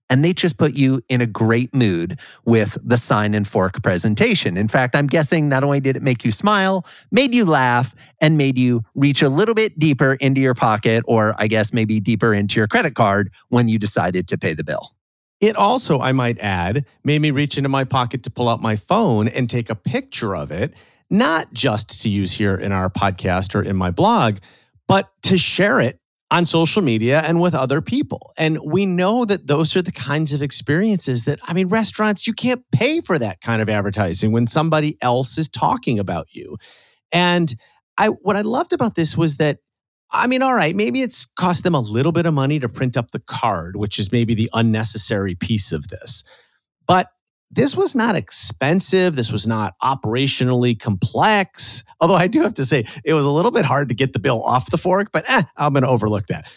and 0.10 0.24
they 0.24 0.34
just 0.34 0.58
put 0.58 0.76
you 0.76 1.02
in 1.10 1.22
a 1.22 1.26
great 1.26 1.74
mood 1.74 2.20
with 2.46 2.78
the 2.84 2.98
sign 2.98 3.34
and 3.34 3.48
fork 3.48 3.82
presentation. 3.82 4.58
In 4.58 4.68
fact, 4.68 4.96
I'm 4.96 5.08
guessing 5.08 5.50
not 5.50 5.63
only 5.63 5.80
did 5.80 5.96
it 5.96 6.04
make 6.04 6.24
you 6.24 6.32
smile, 6.32 6.86
made 7.12 7.34
you 7.34 7.46
laugh, 7.46 7.96
and 8.22 8.38
made 8.38 8.58
you 8.58 8.84
reach 8.94 9.22
a 9.22 9.30
little 9.30 9.56
bit 9.56 9.78
deeper 9.80 10.13
into 10.13 10.41
your 10.41 10.54
pocket, 10.54 11.04
or 11.08 11.36
I 11.38 11.48
guess 11.48 11.74
maybe 11.74 12.00
deeper 12.00 12.34
into 12.34 12.60
your 12.60 12.68
credit 12.68 12.96
card 12.96 13.32
when 13.50 13.68
you 13.68 13.80
decided 13.80 14.28
to 14.30 14.38
pay 14.38 14.54
the 14.54 14.63
bill. 14.63 14.96
It 15.41 15.56
also, 15.56 16.00
I 16.00 16.12
might 16.12 16.39
add, 16.39 16.86
made 17.04 17.22
me 17.22 17.32
reach 17.32 17.58
into 17.58 17.70
my 17.70 17.84
pocket 17.84 18.24
to 18.24 18.32
pull 18.32 18.48
out 18.48 18.62
my 18.62 18.76
phone 18.76 19.28
and 19.28 19.50
take 19.50 19.70
a 19.70 19.76
picture 19.76 20.36
of 20.36 20.52
it, 20.52 20.74
not 21.10 21.54
just 21.54 22.02
to 22.02 22.10
use 22.10 22.32
here 22.32 22.56
in 22.56 22.72
our 22.72 22.89
podcast 22.89 23.54
or 23.54 23.62
in 23.62 23.76
my 23.76 23.91
blog, 23.91 24.38
but 24.88 25.12
to 25.24 25.38
share 25.38 25.82
it 25.82 26.00
on 26.32 26.46
social 26.46 26.82
media 26.82 27.22
and 27.22 27.40
with 27.40 27.54
other 27.54 27.82
people. 27.82 28.34
And 28.38 28.60
we 28.64 28.86
know 28.86 29.26
that 29.26 29.48
those 29.48 29.76
are 29.76 29.82
the 29.82 29.92
kinds 29.92 30.34
of 30.34 30.42
experiences 30.42 31.26
that, 31.26 31.40
I 31.44 31.54
mean, 31.54 31.68
restaurants, 31.68 32.26
you 32.26 32.34
can't 32.34 32.64
pay 32.72 33.00
for 33.02 33.20
that 33.20 33.42
kind 33.42 33.62
of 33.62 33.70
advertising 33.70 34.32
when 34.32 34.48
somebody 34.48 34.98
else 35.02 35.38
is 35.38 35.48
talking 35.48 36.00
about 36.00 36.28
you. 36.32 36.58
And 37.12 37.56
I, 37.98 38.08
what 38.08 38.36
I 38.36 38.42
loved 38.42 38.74
about 38.74 38.96
this 38.96 39.16
was 39.16 39.38
that 39.38 39.60
I 40.12 40.28
mean, 40.28 40.42
all 40.42 40.54
right, 40.54 40.76
maybe 40.76 41.02
it's 41.02 41.26
cost 41.26 41.64
them 41.64 41.76
a 41.76 41.80
little 41.80 42.12
bit 42.12 42.26
of 42.26 42.34
money 42.34 42.60
to 42.60 42.70
print 42.70 42.96
up 42.96 43.12
the 43.12 43.20
card, 43.20 43.76
which 43.76 44.00
is 44.00 44.12
maybe 44.12 44.34
the 44.34 44.50
unnecessary 44.54 45.36
piece 45.36 45.72
of 45.72 45.88
this. 45.90 46.24
But 46.88 47.10
this 47.56 47.76
was 47.76 47.96
not 47.96 48.15
expensive. 48.15 49.15
This 49.15 49.32
was 49.32 49.48
not 49.48 49.76
operationally 49.82 50.78
complex. 50.78 51.84
Although 52.02 52.15
I 52.15 52.28
do 52.28 52.41
have 52.41 52.54
to 52.56 52.65
say, 52.65 52.86
it 53.04 53.13
was 53.13 53.26
a 53.26 53.32
little 53.32 53.52
bit 53.52 53.65
hard 53.65 53.89
to 53.89 53.96
get 53.96 54.13
the 54.13 54.20
bill 54.20 54.44
off 54.44 54.70
the 54.70 54.78
fork, 54.78 55.10
but 55.12 55.24
eh, 55.28 55.44
I'm 55.56 55.74
going 55.74 55.84
to 55.84 55.89
overlook 55.89 56.28
that. 56.28 56.52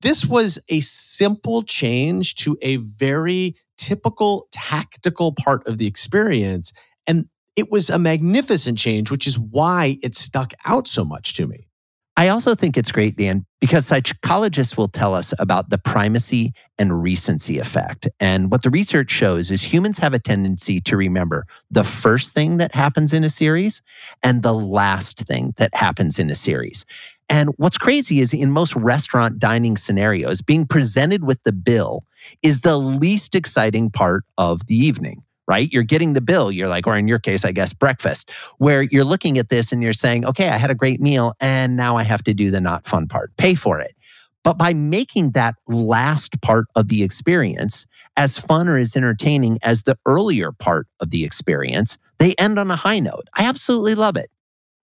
This 0.00 0.26
was 0.26 0.58
a 0.68 0.80
simple 0.80 1.62
change 1.62 2.34
to 2.36 2.58
a 2.60 2.76
very 2.76 3.56
typical 3.78 4.48
tactical 4.52 5.32
part 5.32 5.66
of 5.66 5.78
the 5.78 5.86
experience. 5.86 6.72
And 7.06 7.28
it 7.54 7.70
was 7.70 7.88
a 7.88 7.98
magnificent 7.98 8.78
change, 8.78 9.10
which 9.10 9.28
is 9.28 9.38
why 9.38 9.98
it 10.02 10.16
stuck 10.16 10.52
out 10.64 10.88
so 10.88 11.04
much 11.04 11.34
to 11.34 11.46
me. 11.46 11.68
I 12.22 12.28
also 12.28 12.54
think 12.54 12.76
it's 12.76 12.92
great, 12.92 13.16
Dan, 13.16 13.46
because 13.60 13.84
psychologists 13.84 14.76
will 14.76 14.86
tell 14.86 15.12
us 15.12 15.34
about 15.40 15.70
the 15.70 15.78
primacy 15.78 16.52
and 16.78 17.02
recency 17.02 17.58
effect. 17.58 18.06
And 18.20 18.48
what 18.48 18.62
the 18.62 18.70
research 18.70 19.10
shows 19.10 19.50
is 19.50 19.64
humans 19.64 19.98
have 19.98 20.14
a 20.14 20.20
tendency 20.20 20.80
to 20.82 20.96
remember 20.96 21.46
the 21.68 21.82
first 21.82 22.32
thing 22.32 22.58
that 22.58 22.76
happens 22.76 23.12
in 23.12 23.24
a 23.24 23.28
series 23.28 23.82
and 24.22 24.44
the 24.44 24.54
last 24.54 25.26
thing 25.26 25.54
that 25.56 25.74
happens 25.74 26.20
in 26.20 26.30
a 26.30 26.36
series. 26.36 26.84
And 27.28 27.50
what's 27.56 27.76
crazy 27.76 28.20
is 28.20 28.32
in 28.32 28.52
most 28.52 28.76
restaurant 28.76 29.40
dining 29.40 29.76
scenarios, 29.76 30.42
being 30.42 30.64
presented 30.64 31.24
with 31.24 31.42
the 31.42 31.52
bill 31.52 32.04
is 32.40 32.60
the 32.60 32.76
least 32.76 33.34
exciting 33.34 33.90
part 33.90 34.22
of 34.38 34.68
the 34.68 34.76
evening 34.76 35.24
right? 35.46 35.72
You're 35.72 35.82
getting 35.82 36.12
the 36.12 36.20
bill. 36.20 36.50
You're 36.50 36.68
like, 36.68 36.86
or 36.86 36.96
in 36.96 37.08
your 37.08 37.18
case, 37.18 37.44
I 37.44 37.52
guess, 37.52 37.72
breakfast, 37.72 38.30
where 38.58 38.82
you're 38.82 39.04
looking 39.04 39.38
at 39.38 39.48
this 39.48 39.72
and 39.72 39.82
you're 39.82 39.92
saying, 39.92 40.24
okay, 40.24 40.48
I 40.48 40.56
had 40.56 40.70
a 40.70 40.74
great 40.74 41.00
meal 41.00 41.34
and 41.40 41.76
now 41.76 41.96
I 41.96 42.04
have 42.04 42.22
to 42.24 42.34
do 42.34 42.50
the 42.50 42.60
not 42.60 42.86
fun 42.86 43.08
part, 43.08 43.36
pay 43.36 43.54
for 43.54 43.80
it. 43.80 43.94
But 44.44 44.58
by 44.58 44.74
making 44.74 45.32
that 45.32 45.54
last 45.68 46.40
part 46.40 46.66
of 46.74 46.88
the 46.88 47.02
experience 47.02 47.86
as 48.16 48.38
fun 48.38 48.68
or 48.68 48.76
as 48.76 48.96
entertaining 48.96 49.58
as 49.62 49.84
the 49.84 49.96
earlier 50.04 50.52
part 50.52 50.88
of 51.00 51.10
the 51.10 51.24
experience, 51.24 51.96
they 52.18 52.34
end 52.34 52.58
on 52.58 52.70
a 52.70 52.76
high 52.76 52.98
note. 52.98 53.28
I 53.36 53.44
absolutely 53.46 53.94
love 53.94 54.16
it. 54.16 54.30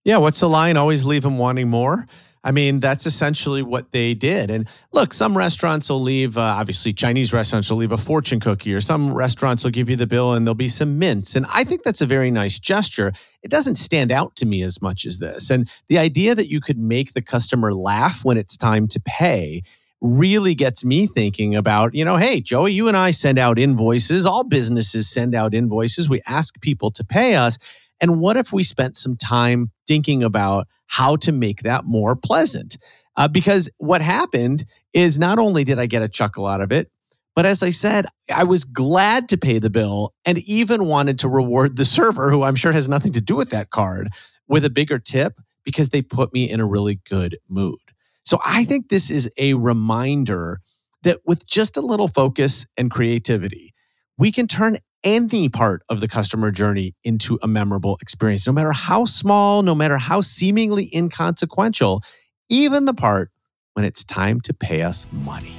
Yeah, 0.05 0.19
what's 0.19 0.41
the 0.41 0.49
line? 0.49 0.77
Always 0.77 1.05
leave 1.05 1.23
them 1.23 1.39
wanting 1.39 1.69
more. 1.69 2.07
I 2.45 2.53
mean, 2.53 2.79
that's 2.79 3.07
essentially 3.07 3.63
what 3.63 3.91
they 3.91 4.13
did. 4.13 4.51
And 4.51 4.69
look, 4.93 5.15
some 5.15 5.37
restaurants 5.37 5.89
will 5.89 6.03
leave, 6.03 6.37
uh, 6.37 6.43
obviously, 6.43 6.93
Chinese 6.93 7.33
restaurants 7.33 7.71
will 7.71 7.79
leave 7.79 7.91
a 7.91 7.97
fortune 7.97 8.39
cookie, 8.39 8.75
or 8.75 8.83
some 8.83 9.15
restaurants 9.15 9.65
will 9.65 9.71
give 9.71 9.89
you 9.89 9.97
the 9.97 10.07
bill 10.07 10.35
and 10.35 10.47
there'll 10.47 10.55
be 10.55 10.69
some 10.69 10.99
mints. 10.99 11.37
And 11.37 11.47
I 11.49 11.65
think 11.65 11.83
that's 11.83 12.03
a 12.03 12.07
very 12.07 12.31
nice 12.31 12.59
gesture. 12.59 13.13
It 13.43 13.51
doesn't 13.51 13.77
stand 13.77 14.13
out 14.13 14.37
to 14.37 14.47
me 14.47 14.63
as 14.63 14.83
much 14.83 15.07
as 15.07 15.19
this. 15.19 15.51
And 15.51 15.73
the 15.89 15.99
idea 15.99 16.35
that 16.35 16.51
you 16.51 16.61
could 16.61 16.79
make 16.79 17.15
the 17.15 17.23
customer 17.23 17.73
laugh 17.73 18.25
when 18.25 18.37
it's 18.37 18.59
time 18.59 18.89
to 18.89 19.01
pay 19.01 19.63
really 20.03 20.55
gets 20.55 20.85
me 20.85 21.07
thinking 21.07 21.57
about, 21.57 21.95
you 21.95 22.05
know, 22.05 22.17
hey, 22.17 22.39
Joey, 22.43 22.73
you 22.73 22.89
and 22.89 22.97
I 22.97 23.11
send 23.11 23.39
out 23.39 23.59
invoices. 23.59 24.27
All 24.27 24.45
businesses 24.45 25.09
send 25.09 25.35
out 25.35 25.55
invoices. 25.55 26.11
We 26.11 26.21
ask 26.27 26.61
people 26.61 26.91
to 26.91 27.05
pay 27.05 27.37
us. 27.37 27.57
And 28.03 28.21
what 28.21 28.37
if 28.37 28.53
we 28.53 28.65
spent 28.65 28.99
some 28.99 29.17
time 29.17 29.71
thinking 29.87 30.23
about, 30.23 30.69
how 30.87 31.17
to 31.17 31.33
make 31.33 31.63
that 31.63 31.85
more 31.85 32.17
pleasant. 32.17 32.77
Uh, 33.17 33.29
because 33.29 33.71
what 33.79 34.03
happened 34.03 34.65
is 34.93 35.19
not 35.19 35.39
only 35.39 35.65
did 35.65 35.79
I 35.79 35.87
get 35.87 36.03
a 36.03 36.09
chuckle 36.09 36.47
out 36.47 36.61
of 36.61 36.73
it, 36.73 36.91
but 37.35 37.47
as 37.47 37.63
I 37.63 37.71
said, 37.71 38.07
I 38.33 38.45
was 38.45 38.65
glad 38.65 39.29
to 39.31 39.37
pay 39.37 39.59
the 39.59 39.71
bill 39.71 40.15
and 40.25 40.39
even 40.39 40.87
wanted 40.87 41.19
to 41.21 41.29
reward 41.29 41.77
the 41.77 41.85
server, 41.85 42.31
who 42.31 42.43
I'm 42.43 42.55
sure 42.55 42.73
has 42.73 42.89
nothing 42.89 43.13
to 43.13 43.21
do 43.21 43.35
with 43.35 43.51
that 43.51 43.71
card, 43.71 44.09
with 44.47 44.65
a 44.65 44.71
bigger 44.71 44.99
tip 44.99 45.41
because 45.65 45.89
they 45.89 46.03
put 46.03 46.33
me 46.33 46.49
in 46.49 46.61
a 46.61 46.67
really 46.67 47.01
good 47.09 47.39
mood. 47.49 47.79
So 48.23 48.41
I 48.45 48.65
think 48.65 48.89
this 48.89 49.11
is 49.11 49.31
a 49.37 49.55
reminder 49.55 50.61
that 51.03 51.21
with 51.27 51.47
just 51.47 51.77
a 51.77 51.83
little 51.83 52.09
focus 52.09 52.67
and 52.77 52.91
creativity, 52.91 53.75
we 54.17 54.31
can 54.31 54.47
turn 54.47 54.79
any 55.05 55.49
part 55.49 55.83
of 55.89 56.01
the 56.01 56.09
customer 56.09 56.51
journey 56.51 56.95
into 57.05 57.39
a 57.43 57.47
memorable 57.47 57.99
experience, 58.01 58.47
no 58.47 58.53
matter 58.53 58.73
how 58.73 59.05
small, 59.05 59.63
no 59.63 59.75
matter 59.75 59.99
how 59.99 60.21
seemingly 60.21 60.91
inconsequential, 60.93 62.03
even 62.49 62.87
the 62.87 62.95
part 62.95 63.31
when 63.75 63.85
it's 63.85 64.03
time 64.03 64.41
to 64.41 64.55
pay 64.55 64.83
us 64.83 65.07
money. 65.13 65.55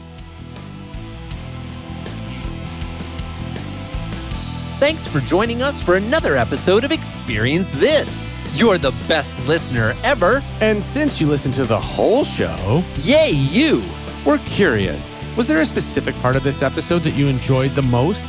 Thanks 4.79 5.07
for 5.07 5.21
joining 5.21 5.61
us 5.61 5.81
for 5.81 5.95
another 5.95 6.35
episode 6.35 6.83
of 6.83 6.91
Experience 6.91 7.71
This. 7.79 8.23
You're 8.55 8.77
the 8.77 8.91
best 9.07 9.39
listener 9.47 9.95
ever. 10.03 10.41
And 10.59 10.81
since 10.81 11.21
you 11.21 11.27
listened 11.27 11.53
to 11.55 11.65
the 11.65 11.79
whole 11.79 12.23
show, 12.23 12.83
yay, 12.97 13.31
you! 13.31 13.83
We're 14.25 14.39
curious. 14.39 15.13
Was 15.37 15.47
there 15.47 15.59
a 15.59 15.65
specific 15.65 16.15
part 16.15 16.35
of 16.35 16.43
this 16.43 16.61
episode 16.61 17.03
that 17.03 17.11
you 17.11 17.27
enjoyed 17.27 17.75
the 17.75 17.83
most? 17.83 18.25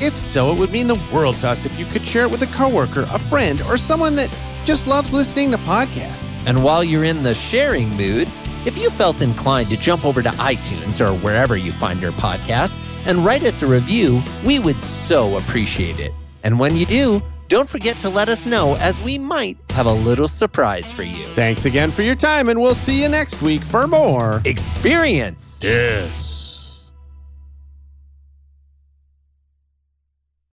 If 0.00 0.18
so, 0.18 0.52
it 0.52 0.58
would 0.58 0.72
mean 0.72 0.86
the 0.86 1.00
world 1.12 1.36
to 1.36 1.48
us 1.48 1.66
if 1.66 1.78
you 1.78 1.84
could 1.84 2.02
share 2.02 2.24
it 2.24 2.30
with 2.30 2.42
a 2.42 2.46
coworker, 2.46 3.06
a 3.10 3.18
friend, 3.18 3.60
or 3.62 3.76
someone 3.76 4.16
that 4.16 4.30
just 4.64 4.86
loves 4.86 5.12
listening 5.12 5.50
to 5.50 5.58
podcasts. 5.58 6.38
And 6.46 6.64
while 6.64 6.82
you're 6.82 7.04
in 7.04 7.22
the 7.22 7.34
sharing 7.34 7.90
mood, 7.90 8.26
if 8.64 8.78
you 8.78 8.88
felt 8.90 9.20
inclined 9.20 9.68
to 9.70 9.76
jump 9.76 10.04
over 10.06 10.22
to 10.22 10.30
iTunes 10.30 11.00
or 11.00 11.14
wherever 11.18 11.56
you 11.56 11.70
find 11.70 12.00
your 12.00 12.12
podcasts 12.12 12.78
and 13.06 13.24
write 13.24 13.42
us 13.42 13.60
a 13.62 13.66
review, 13.66 14.22
we 14.44 14.58
would 14.58 14.80
so 14.82 15.36
appreciate 15.36 15.98
it. 15.98 16.12
And 16.44 16.58
when 16.58 16.76
you 16.76 16.86
do, 16.86 17.22
don't 17.48 17.68
forget 17.68 18.00
to 18.00 18.08
let 18.08 18.28
us 18.28 18.46
know 18.46 18.76
as 18.76 18.98
we 19.00 19.18
might 19.18 19.58
have 19.70 19.86
a 19.86 19.92
little 19.92 20.28
surprise 20.28 20.90
for 20.90 21.02
you. 21.02 21.26
Thanks 21.34 21.66
again 21.66 21.90
for 21.90 22.02
your 22.02 22.14
time, 22.14 22.48
and 22.48 22.60
we'll 22.62 22.74
see 22.74 23.02
you 23.02 23.08
next 23.08 23.42
week 23.42 23.62
for 23.62 23.86
more 23.86 24.40
Experience 24.44 25.58
This. 25.58 26.29